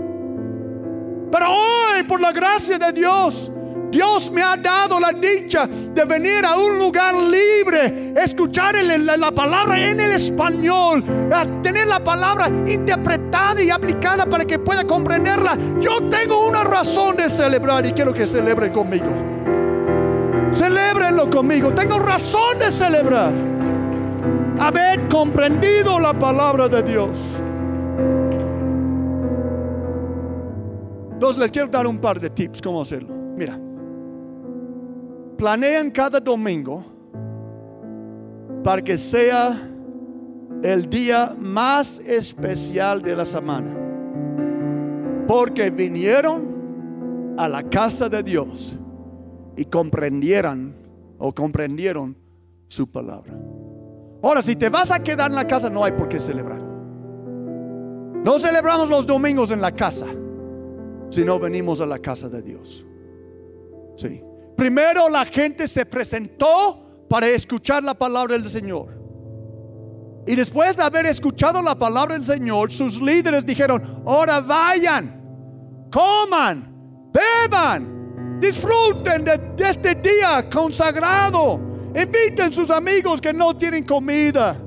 Pero 1.31 1.45
hoy, 1.49 2.03
por 2.03 2.19
la 2.19 2.31
gracia 2.31 2.77
de 2.77 2.91
Dios, 2.91 3.51
Dios 3.89 4.29
me 4.31 4.41
ha 4.43 4.57
dado 4.57 4.99
la 4.99 5.11
dicha 5.11 5.67
de 5.67 6.05
venir 6.05 6.45
a 6.45 6.57
un 6.57 6.77
lugar 6.77 7.15
libre, 7.15 8.13
escuchar 8.17 8.75
la, 8.83 9.31
palabra 9.31 9.79
en 9.79 9.99
el 9.99 10.11
español, 10.11 11.03
tener 11.63 11.87
la 11.87 12.03
palabra 12.03 12.47
interpretada 12.67 13.61
y 13.61 13.69
aplicada 13.69 14.25
para 14.25 14.45
que 14.45 14.59
pueda 14.59 14.83
comprenderla. 14.85 15.57
Yo 15.79 16.09
tengo 16.09 16.47
una 16.47 16.63
razón 16.63 17.15
de 17.15 17.29
celebrar 17.29 17.85
y 17.85 17.91
quiero 17.91 18.13
que 18.13 18.25
celebren 18.25 18.73
conmigo. 18.73 19.07
Celebrenlo 20.51 21.29
conmigo. 21.29 21.73
Tengo 21.73 21.99
razón 21.99 22.59
de 22.59 22.71
celebrar. 22.71 23.31
Haber 24.59 25.07
comprendido 25.07 25.99
la 25.99 26.13
palabra 26.17 26.67
de 26.67 26.83
Dios. 26.83 27.39
Entonces 31.13 31.37
les 31.41 31.51
quiero 31.51 31.67
dar 31.67 31.87
un 31.87 31.99
par 31.99 32.19
de 32.19 32.29
tips 32.29 32.61
cómo 32.61 32.81
hacerlo. 32.81 33.13
Mira 33.35 33.66
planean 35.37 35.91
cada 35.91 36.19
domingo 36.19 36.83
para 38.63 38.81
que 38.81 38.97
sea 38.97 39.69
el 40.63 40.89
día 40.89 41.35
más 41.39 41.99
especial 41.99 43.01
de 43.01 43.15
la 43.15 43.23
semana. 43.23 43.77
Porque 45.27 45.69
vinieron 45.69 47.35
a 47.37 47.47
la 47.47 47.63
casa 47.63 48.09
de 48.09 48.23
Dios 48.23 48.75
y 49.55 49.65
comprendieran 49.65 50.75
o 51.17 51.33
comprendieron 51.33 52.17
su 52.67 52.89
palabra. 52.89 53.33
Ahora, 54.21 54.41
si 54.41 54.55
te 54.55 54.69
vas 54.69 54.91
a 54.91 54.99
quedar 54.99 55.29
en 55.29 55.35
la 55.35 55.45
casa, 55.45 55.69
no 55.69 55.83
hay 55.83 55.91
por 55.91 56.09
qué 56.09 56.19
celebrar. 56.19 56.61
No 58.23 58.39
celebramos 58.39 58.89
los 58.89 59.05
domingos 59.05 59.51
en 59.51 59.61
la 59.61 59.71
casa, 59.71 60.07
sino 61.09 61.39
venimos 61.39 61.79
a 61.81 61.85
la 61.85 61.99
casa 61.99 62.27
de 62.27 62.41
Dios. 62.41 62.85
Sí. 63.95 64.21
Primero 64.57 65.07
la 65.07 65.23
gente 65.23 65.67
se 65.67 65.85
presentó 65.85 67.05
para 67.07 67.27
escuchar 67.27 67.83
la 67.83 67.93
palabra 67.93 68.35
del 68.35 68.49
Señor. 68.49 68.97
Y 70.25 70.35
después 70.35 70.75
de 70.75 70.83
haber 70.83 71.05
escuchado 71.05 71.61
la 71.61 71.77
palabra 71.77 72.15
del 72.15 72.25
Señor, 72.25 72.71
sus 72.71 72.99
líderes 72.99 73.45
dijeron, 73.45 74.01
ahora 74.05 74.41
vayan, 74.41 75.87
coman, 75.91 76.73
beban, 77.13 78.39
disfruten 78.41 79.23
de, 79.23 79.39
este 79.59 79.93
día 79.93 80.49
consagrado. 80.49 81.61
Inviten 81.95 82.51
sus 82.51 82.71
amigos 82.71 83.21
que 83.21 83.31
no 83.31 83.55
tienen 83.55 83.85
comida. 83.85 84.59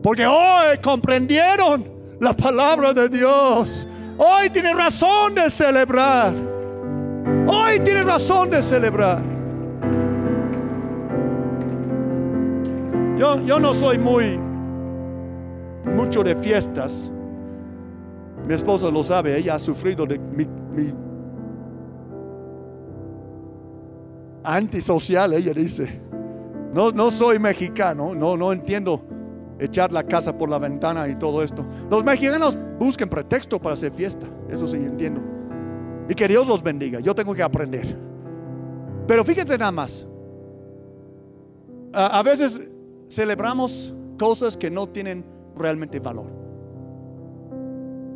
Porque 0.00 0.24
hoy 0.24 0.78
comprendieron 0.80 2.16
la 2.20 2.32
palabra 2.34 2.92
de 2.92 3.08
Dios. 3.08 3.86
Hoy 4.16 4.48
tienen 4.48 4.76
razón 4.76 5.34
de 5.34 5.50
celebrar. 5.50 6.45
Hoy 7.46 7.80
tienes 7.80 8.04
razón 8.04 8.50
de 8.50 8.60
celebrar. 8.62 9.22
Yo, 13.16 13.40
yo 13.42 13.58
no 13.58 13.72
soy 13.72 13.98
muy 13.98 14.38
mucho 15.94 16.22
de 16.22 16.36
fiestas. 16.36 17.10
Mi 18.46 18.54
esposa 18.54 18.90
lo 18.90 19.02
sabe, 19.02 19.36
ella 19.36 19.54
ha 19.54 19.58
sufrido 19.58 20.06
de 20.06 20.18
mi, 20.18 20.46
antisocial, 24.44 25.32
ella 25.32 25.52
dice. 25.52 26.00
No, 26.72 26.92
no 26.92 27.10
soy 27.10 27.38
mexicano, 27.38 28.14
no, 28.14 28.36
no 28.36 28.52
entiendo 28.52 29.02
echar 29.58 29.90
la 29.90 30.02
casa 30.02 30.36
por 30.36 30.50
la 30.50 30.58
ventana 30.58 31.08
y 31.08 31.16
todo 31.16 31.42
esto. 31.42 31.64
Los 31.90 32.04
mexicanos 32.04 32.56
buscan 32.78 33.08
pretexto 33.08 33.60
para 33.60 33.72
hacer 33.72 33.92
fiesta, 33.92 34.26
eso 34.50 34.66
sí 34.66 34.76
entiendo. 34.76 35.35
Y 36.08 36.14
que 36.14 36.28
Dios 36.28 36.46
los 36.46 36.62
bendiga. 36.62 37.00
Yo 37.00 37.14
tengo 37.14 37.34
que 37.34 37.42
aprender. 37.42 37.96
Pero 39.06 39.24
fíjense 39.24 39.56
nada 39.58 39.72
más. 39.72 40.06
A, 41.92 42.22
veces 42.22 42.60
celebramos 43.08 43.94
cosas 44.18 44.56
que 44.56 44.70
no 44.70 44.86
tienen 44.88 45.24
realmente 45.56 45.98
valor. 46.00 46.30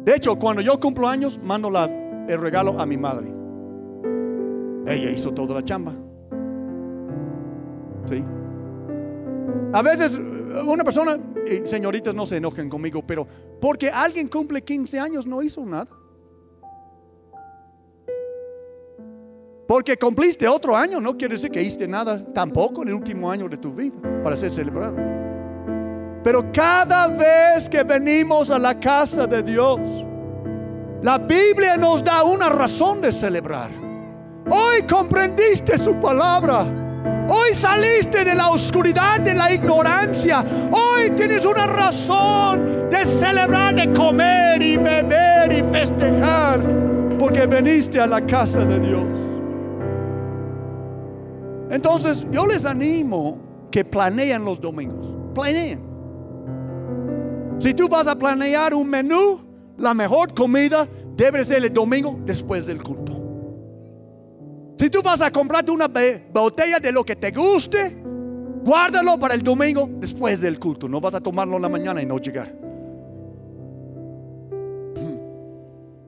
De 0.05 0.15
hecho, 0.15 0.37
cuando 0.37 0.63
yo 0.63 0.79
cumplo 0.79 1.09
años, 1.09 1.41
mando 1.43 1.71
la, 1.71 1.87
el 2.29 2.41
regalo 2.41 2.79
a 2.81 2.87
mi 2.87 2.97
madre. 2.97 3.33
Ella 4.87 5.11
hizo 5.11 5.33
toda 5.33 5.55
la 5.55 5.65
chamba. 5.65 5.95
¿Sí? 8.05 8.23
A 9.73 9.83
veces 9.83 10.21
una 10.67 10.85
persona, 10.85 11.19
señoritas 11.65 12.15
no 12.15 12.27
se 12.27 12.37
enojen 12.37 12.69
conmigo, 12.69 13.03
pero 13.07 13.27
porque 13.61 13.89
alguien 13.91 14.29
cumple 14.29 14.63
15 14.63 14.99
años 14.99 15.27
no 15.27 15.43
hizo 15.43 15.65
nada. 15.65 15.89
Porque 19.71 19.97
cumpliste 19.97 20.49
otro 20.49 20.77
año, 20.77 21.01
no 21.01 21.17
quiere 21.17 21.35
decir 21.35 21.49
que 21.49 21.63
hiciste 21.63 21.87
nada 21.87 22.21
tampoco 22.35 22.83
en 22.83 22.89
el 22.89 22.95
último 22.95 23.31
año 23.31 23.49
de 23.49 23.57
tu 23.57 23.71
vida 23.71 24.01
para 24.21 24.35
ser 24.35 24.51
celebrado. 24.53 24.97
Pero 26.25 26.51
cada 26.53 27.07
vez 27.07 27.71
que 27.71 27.85
venimos 27.85 28.51
a 28.51 28.59
la 28.59 28.75
casa 28.81 29.29
de 29.29 29.45
Dios, 29.45 30.05
la 31.05 31.19
Biblia 31.19 31.77
nos 31.77 32.03
da 32.03 32.25
una 32.25 32.49
razón 32.49 33.01
de 33.01 33.13
celebrar. 33.13 33.71
Hoy 34.51 34.83
comprendiste 34.91 35.79
su 35.79 35.95
palabra. 36.01 36.67
Hoy 37.29 37.55
saliste 37.55 38.25
de 38.25 38.35
la 38.35 38.51
oscuridad, 38.51 39.21
de 39.21 39.37
la 39.37 39.53
ignorancia. 39.53 40.45
Hoy 40.73 41.11
tienes 41.11 41.45
una 41.45 41.69
razón 41.69 42.91
de 42.91 43.07
celebrar, 43.07 43.77
de 43.77 43.93
comer 43.93 44.61
y 44.61 44.77
beber 44.77 45.53
y 45.53 45.63
festejar. 45.71 46.61
Porque 47.17 47.47
veniste 47.47 48.01
a 48.01 48.09
la 48.09 48.21
casa 48.27 48.65
de 48.65 48.81
Dios. 48.81 49.40
Entonces, 51.71 52.27
yo 52.31 52.47
les 52.47 52.67
animo 52.67 53.39
que 53.71 53.85
planeen 53.85 54.45
los 54.45 54.61
domingos. 54.61 55.15
Planeen. 55.35 55.81
Si 57.59 57.75
tú 57.75 57.89
vas 57.89 58.07
a 58.07 58.17
planear 58.17 58.75
un 58.75 58.89
menú, 58.89 59.41
la 59.79 59.95
mejor 59.95 60.35
comida 60.35 60.89
debe 61.15 61.45
ser 61.45 61.65
el 61.65 61.73
domingo 61.73 62.19
después 62.25 62.67
del 62.67 62.83
culto. 62.83 63.17
Si 64.79 64.89
tú 64.89 65.03
vas 65.03 65.21
a 65.21 65.31
comprarte 65.31 65.71
una 65.71 65.91
botella 66.33 66.81
de 66.81 66.91
lo 66.91 67.05
que 67.05 67.15
te 67.15 67.31
guste, 67.31 68.03
guárdalo 68.65 69.19
para 69.19 69.35
el 69.35 69.43
domingo 69.43 69.89
después 69.99 70.41
del 70.41 70.59
culto. 70.59 70.89
No 70.89 71.01
vas 71.01 71.15
a 71.15 71.21
tomarlo 71.21 71.57
en 71.57 71.63
la 71.63 71.69
mañana 71.69 72.03
y 72.03 72.07
no 72.07 72.19
llegar. 72.19 72.70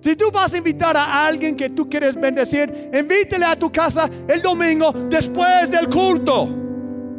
Si 0.03 0.16
tú 0.16 0.32
vas 0.32 0.53
a 0.53 0.59
invitar 0.59 0.96
a 0.96 1.26
alguien 1.26 1.55
que 1.55 1.70
tú 1.70 1.88
quieres 1.88 2.16
bendecir, 2.16 2.90
invítele 2.92 3.44
a 3.44 3.57
tu 3.57 3.70
casa 3.70 4.11
el 4.26 4.42
domingo 4.42 4.90
después 5.09 5.70
del 5.70 5.88
culto. 5.88 6.48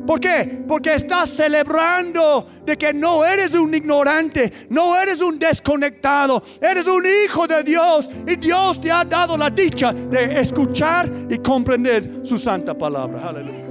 ¿Por 0.05 0.19
qué? 0.19 0.65
Porque 0.67 0.95
estás 0.95 1.29
celebrando 1.29 2.45
de 2.65 2.77
que 2.77 2.93
no 2.93 3.23
eres 3.23 3.53
un 3.53 3.73
ignorante, 3.73 4.51
no 4.69 4.99
eres 4.99 5.21
un 5.21 5.39
desconectado, 5.39 6.43
eres 6.59 6.86
un 6.86 7.05
hijo 7.05 7.47
de 7.47 7.63
Dios 7.63 8.09
y 8.27 8.36
Dios 8.36 8.81
te 8.81 8.91
ha 8.91 9.05
dado 9.05 9.38
la 9.38 9.49
dicha 9.49 9.93
de 9.93 10.41
escuchar 10.41 11.09
y 11.29 11.38
comprender 11.38 12.19
su 12.21 12.38
santa 12.38 12.77
palabra. 12.77 13.29
Aleluya. 13.29 13.63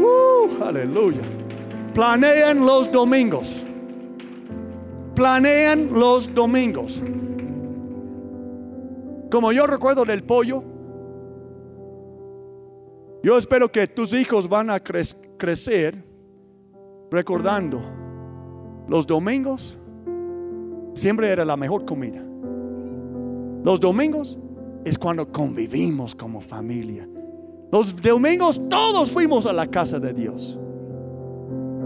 Uh, 0.00 0.64
aleluya. 0.64 1.22
Planean 1.92 2.64
los 2.64 2.90
domingos. 2.90 3.62
Planean 5.14 5.90
los 5.92 6.34
domingos. 6.34 7.02
Como 9.32 9.50
yo 9.50 9.66
recuerdo 9.66 10.04
del 10.04 10.22
pollo, 10.24 10.62
yo 13.22 13.38
espero 13.38 13.72
que 13.72 13.86
tus 13.86 14.12
hijos 14.12 14.46
van 14.46 14.68
a 14.68 14.78
crecer 14.78 16.04
recordando 17.10 17.80
los 18.86 19.06
domingos 19.06 19.78
siempre 20.92 21.30
era 21.30 21.46
la 21.46 21.56
mejor 21.56 21.86
comida. 21.86 22.22
Los 23.64 23.80
domingos 23.80 24.38
es 24.84 24.98
cuando 24.98 25.32
convivimos 25.32 26.14
como 26.14 26.42
familia. 26.42 27.08
Los 27.72 27.96
domingos 28.02 28.60
todos 28.68 29.10
fuimos 29.10 29.46
a 29.46 29.54
la 29.54 29.66
casa 29.66 29.98
de 29.98 30.12
Dios. 30.12 30.58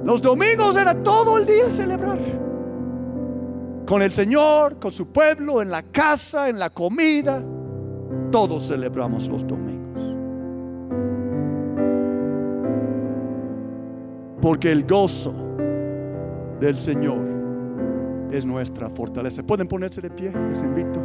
Los 0.05 0.21
domingos 0.21 0.77
era 0.77 1.01
todo 1.01 1.39
el 1.39 1.47
día 1.47 1.71
celebrar 1.71 2.46
con 3.87 4.03
el 4.03 4.13
Señor, 4.13 4.79
con 4.79 4.91
su 4.91 5.07
pueblo, 5.07 5.63
en 5.63 5.71
la 5.71 5.83
casa, 5.83 6.49
en 6.49 6.59
la 6.59 6.71
comida. 6.71 7.43
Todos 8.33 8.67
celebramos 8.67 9.29
los 9.29 9.47
domingos. 9.47 10.15
Porque 14.43 14.73
el 14.73 14.85
gozo 14.85 15.33
del 16.61 16.77
Señor 16.77 17.19
es 18.33 18.45
nuestra 18.45 18.91
fortaleza. 18.91 19.43
¿Pueden 19.43 19.69
ponerse 19.69 20.01
de 20.01 20.11
pie? 20.11 20.33
Les 20.49 20.63
invito. 20.63 21.01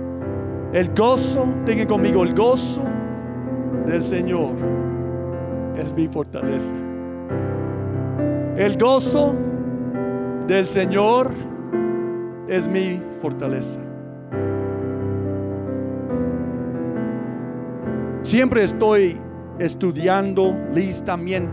El 0.74 0.94
gozo, 0.96 1.48
digan 1.66 1.88
conmigo, 1.88 2.24
el 2.24 2.34
gozo 2.34 2.82
del 3.86 4.04
Señor 4.04 4.56
es 5.78 5.94
mi 5.94 6.08
fortaleza. 6.08 6.76
El 8.58 8.78
gozo 8.78 9.36
del 10.48 10.68
Señor 10.68 11.51
es 12.52 12.68
mi 12.68 13.02
fortaleza. 13.22 13.80
Siempre 18.24 18.64
estoy 18.64 19.18
estudiando, 19.58 20.54
Liz 20.74 21.02
también. 21.02 21.49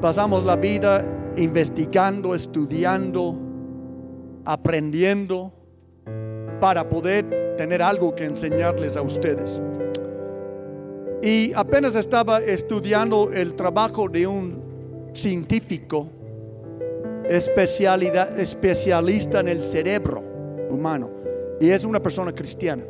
Pasamos 0.00 0.44
la 0.44 0.54
vida 0.54 1.04
investigando, 1.36 2.36
estudiando, 2.36 3.36
aprendiendo 4.44 5.52
para 6.60 6.88
poder 6.88 7.56
tener 7.56 7.82
algo 7.82 8.14
que 8.14 8.24
enseñarles 8.24 8.96
a 8.96 9.02
ustedes. 9.02 9.60
Y 11.20 11.52
apenas 11.54 11.96
estaba 11.96 12.38
estudiando 12.38 13.32
el 13.32 13.54
trabajo 13.54 14.08
de 14.08 14.24
un 14.24 14.62
científico 15.12 16.06
especialista 17.28 19.40
en 19.40 19.48
el 19.48 19.60
cerebro 19.60 20.27
humano 20.70 21.10
y 21.60 21.70
es 21.70 21.84
una 21.84 22.00
persona 22.00 22.32
cristiana. 22.32 22.84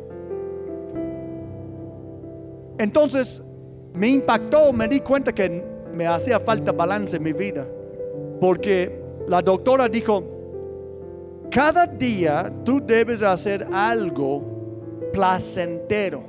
Entonces 2.77 3.41
me 3.93 4.07
impactó, 4.07 4.71
me 4.71 4.87
di 4.87 4.99
cuenta 5.01 5.33
que 5.33 5.63
me 5.93 6.07
hacía 6.07 6.39
falta 6.39 6.71
balance 6.71 7.17
en 7.17 7.23
mi 7.23 7.33
vida, 7.33 7.67
porque 8.39 8.99
la 9.27 9.41
doctora 9.41 9.89
dijo, 9.89 10.23
cada 11.51 11.85
día 11.85 12.51
tú 12.63 12.79
debes 12.85 13.21
hacer 13.21 13.67
algo 13.71 15.09
placentero, 15.11 16.23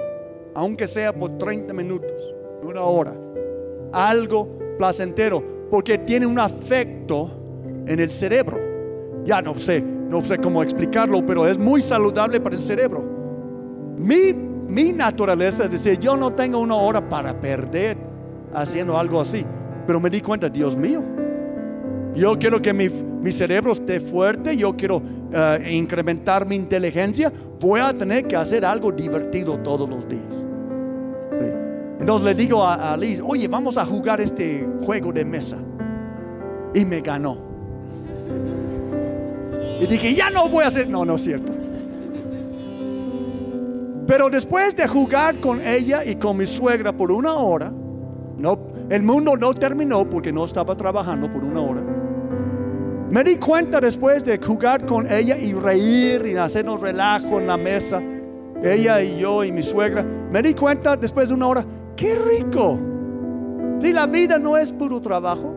aunque 0.54 0.86
sea 0.86 1.12
por 1.12 1.38
30 1.38 1.72
minutos, 1.74 2.34
una 2.62 2.82
hora, 2.82 3.14
algo 3.92 4.48
placentero, 4.78 5.68
porque 5.70 5.98
tiene 5.98 6.26
un 6.26 6.38
afecto 6.38 7.30
en 7.86 8.00
el 8.00 8.10
cerebro. 8.10 8.58
Ya 9.24 9.42
no 9.42 9.54
sé, 9.54 9.84
no 10.10 10.20
sé 10.22 10.38
cómo 10.38 10.60
explicarlo, 10.60 11.24
pero 11.24 11.46
es 11.46 11.56
muy 11.56 11.80
saludable 11.80 12.40
para 12.40 12.56
el 12.56 12.62
cerebro. 12.62 13.04
Mi, 13.96 14.32
mi 14.32 14.92
naturaleza 14.92 15.64
es 15.64 15.70
decir, 15.70 16.00
yo 16.00 16.16
no 16.16 16.32
tengo 16.32 16.58
una 16.58 16.74
hora 16.74 17.08
para 17.08 17.40
perder 17.40 17.96
haciendo 18.52 18.98
algo 18.98 19.20
así, 19.20 19.46
pero 19.86 20.00
me 20.00 20.10
di 20.10 20.20
cuenta, 20.20 20.48
Dios 20.48 20.76
mío, 20.76 21.00
yo 22.16 22.36
quiero 22.40 22.60
que 22.60 22.74
mi, 22.74 22.88
mi 22.88 23.30
cerebro 23.30 23.70
esté 23.70 24.00
fuerte, 24.00 24.56
yo 24.56 24.76
quiero 24.76 25.00
eh, 25.32 25.70
incrementar 25.70 26.44
mi 26.44 26.56
inteligencia, 26.56 27.32
voy 27.60 27.78
a 27.78 27.96
tener 27.96 28.26
que 28.26 28.34
hacer 28.34 28.64
algo 28.64 28.90
divertido 28.90 29.58
todos 29.58 29.88
los 29.88 30.08
días. 30.08 30.44
Entonces 32.00 32.26
le 32.26 32.34
digo 32.34 32.64
a, 32.64 32.94
a 32.94 32.96
Liz, 32.96 33.22
oye, 33.24 33.46
vamos 33.46 33.78
a 33.78 33.84
jugar 33.84 34.20
este 34.20 34.66
juego 34.82 35.12
de 35.12 35.24
mesa. 35.24 35.56
Y 36.74 36.84
me 36.84 37.00
ganó. 37.00 37.49
Y 39.80 39.86
dije, 39.86 40.14
ya 40.14 40.30
no 40.30 40.48
voy 40.48 40.64
a 40.64 40.68
hacer, 40.68 40.88
no, 40.88 41.04
no 41.04 41.16
es 41.16 41.24
cierto. 41.24 41.54
Pero 44.06 44.28
después 44.28 44.76
de 44.76 44.86
jugar 44.86 45.40
con 45.40 45.60
ella 45.60 46.04
y 46.04 46.16
con 46.16 46.36
mi 46.36 46.46
suegra 46.46 46.92
por 46.92 47.10
una 47.10 47.32
hora, 47.32 47.72
no, 48.36 48.58
el 48.90 49.02
mundo 49.02 49.36
no 49.36 49.54
terminó 49.54 50.08
porque 50.08 50.32
no 50.32 50.44
estaba 50.44 50.76
trabajando 50.76 51.32
por 51.32 51.44
una 51.44 51.60
hora. 51.60 51.82
Me 53.10 53.24
di 53.24 53.36
cuenta 53.36 53.80
después 53.80 54.24
de 54.24 54.38
jugar 54.38 54.84
con 54.84 55.10
ella 55.10 55.36
y 55.38 55.52
reír 55.52 56.26
y 56.26 56.36
hacernos 56.36 56.80
relajo 56.80 57.40
en 57.40 57.46
la 57.46 57.56
mesa, 57.56 58.02
ella 58.62 59.00
y 59.02 59.18
yo 59.18 59.44
y 59.44 59.52
mi 59.52 59.62
suegra, 59.62 60.02
me 60.02 60.42
di 60.42 60.54
cuenta 60.54 60.96
después 60.96 61.28
de 61.28 61.34
una 61.34 61.46
hora, 61.46 61.66
qué 61.96 62.14
rico. 62.14 62.78
Si 63.80 63.92
la 63.92 64.06
vida 64.06 64.38
no 64.38 64.56
es 64.56 64.70
puro 64.72 65.00
trabajo, 65.00 65.54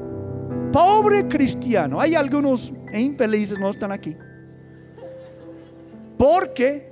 pobre 0.73 1.27
cristiano, 1.27 2.01
hay 2.01 2.15
algunos 2.15 2.73
infelices, 2.91 3.57
no 3.59 3.69
están 3.69 3.91
aquí. 3.91 4.17
Porque 6.17 6.91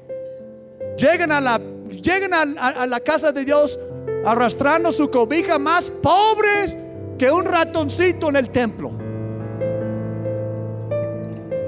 llegan 0.95 1.31
a 1.31 1.41
la, 1.41 1.59
llegan 1.89 2.33
a, 2.33 2.85
la 2.85 2.99
casa 2.99 3.31
de 3.31 3.43
Dios 3.43 3.77
arrastrando 4.23 4.91
su 4.91 5.09
cobija 5.09 5.57
más 5.57 5.91
pobres 5.91 6.77
que 7.17 7.31
un 7.31 7.43
ratoncito 7.43 8.29
en 8.29 8.35
el 8.35 8.51
templo. 8.51 8.91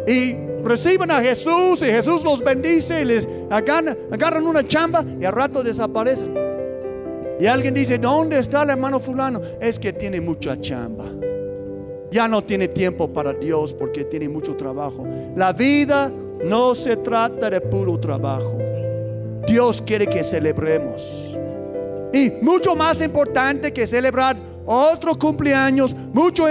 Y 0.05 0.35
reciben 0.63 1.09
a 1.09 1.21
Jesús 1.21 1.81
y 1.81 1.85
Jesús 1.85 2.23
los 2.23 2.43
bendice 2.43 3.01
y 3.01 3.05
les 3.05 3.27
agarran, 3.49 3.97
agarran 4.11 4.45
una 4.45 4.65
chamba 4.67 5.03
y 5.19 5.25
al 5.25 5.33
rato 5.33 5.63
desaparecen. 5.63 6.35
Y 7.39 7.47
alguien 7.47 7.73
dice, 7.73 7.97
¿dónde 7.97 8.37
está 8.37 8.63
el 8.63 8.69
hermano 8.69 8.99
fulano? 8.99 9.41
Es 9.59 9.79
que 9.79 9.91
tiene 9.91 10.21
mucha 10.21 10.59
chamba 10.61 11.05
ya 12.13 12.27
no 12.27 12.43
tiene 12.43 12.67
tiempo 12.67 13.11
para 13.11 13.33
Dios 13.33 13.73
porque 13.73 14.05
tiene 14.05 14.29
mucho 14.29 14.55
trabajo. 14.55 15.05
La 15.35 15.51
vida 15.51 16.11
no 16.45 16.75
se 16.75 16.95
trata 16.97 17.49
de 17.49 17.59
puro 17.59 17.99
trabajo. 17.99 18.59
Dios 19.47 19.81
quiere 19.81 20.05
que 20.07 20.23
celebremos. 20.23 21.37
Y 22.13 22.31
mucho 22.41 22.75
más 22.75 23.01
importante 23.01 23.73
que 23.73 23.87
celebrar 23.87 24.37
otro 24.65 25.17
cumpleaños, 25.17 25.95
mucho, 26.13 26.45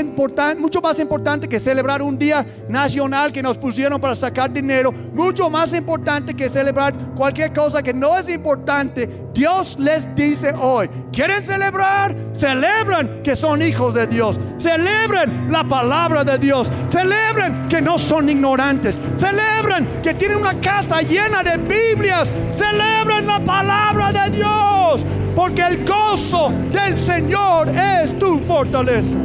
mucho 0.58 0.80
más 0.80 0.98
importante 0.98 1.48
que 1.48 1.58
celebrar 1.58 2.02
un 2.02 2.18
día 2.18 2.46
nacional 2.68 3.32
que 3.32 3.42
nos 3.42 3.58
pusieron 3.58 4.00
para 4.00 4.14
sacar 4.14 4.52
dinero, 4.52 4.92
mucho 4.92 5.48
más 5.48 5.74
importante 5.74 6.34
que 6.34 6.48
celebrar 6.48 6.94
cualquier 7.14 7.52
cosa 7.52 7.82
que 7.82 7.94
no 7.94 8.18
es 8.18 8.28
importante. 8.28 9.08
Dios 9.32 9.78
les 9.78 10.14
dice 10.14 10.52
hoy, 10.52 10.88
¿quieren 11.10 11.44
celebrar? 11.44 12.14
Celebran 12.32 13.22
que 13.22 13.34
son 13.34 13.62
hijos 13.62 13.94
de 13.94 14.06
Dios, 14.06 14.38
celebren 14.58 15.50
la 15.50 15.64
palabra 15.64 16.22
de 16.24 16.38
Dios, 16.38 16.70
celebren 16.88 17.68
que 17.68 17.80
no 17.80 17.98
son 17.98 18.28
ignorantes, 18.28 18.98
celebran 19.16 20.02
que 20.02 20.14
tienen 20.14 20.38
una 20.38 20.60
casa 20.60 21.00
llena 21.00 21.42
de 21.42 21.56
Biblias, 21.56 22.30
celebren 22.52 23.26
la 23.26 23.42
palabra 23.42 24.12
de 24.12 24.36
Dios 24.36 25.06
porque 25.34 25.62
el 25.62 25.84
gozo 25.86 26.52
del 26.72 26.98
Señor 26.98 27.68
es 27.68 28.18
tu 28.18 28.38
fortaleza. 28.40 29.18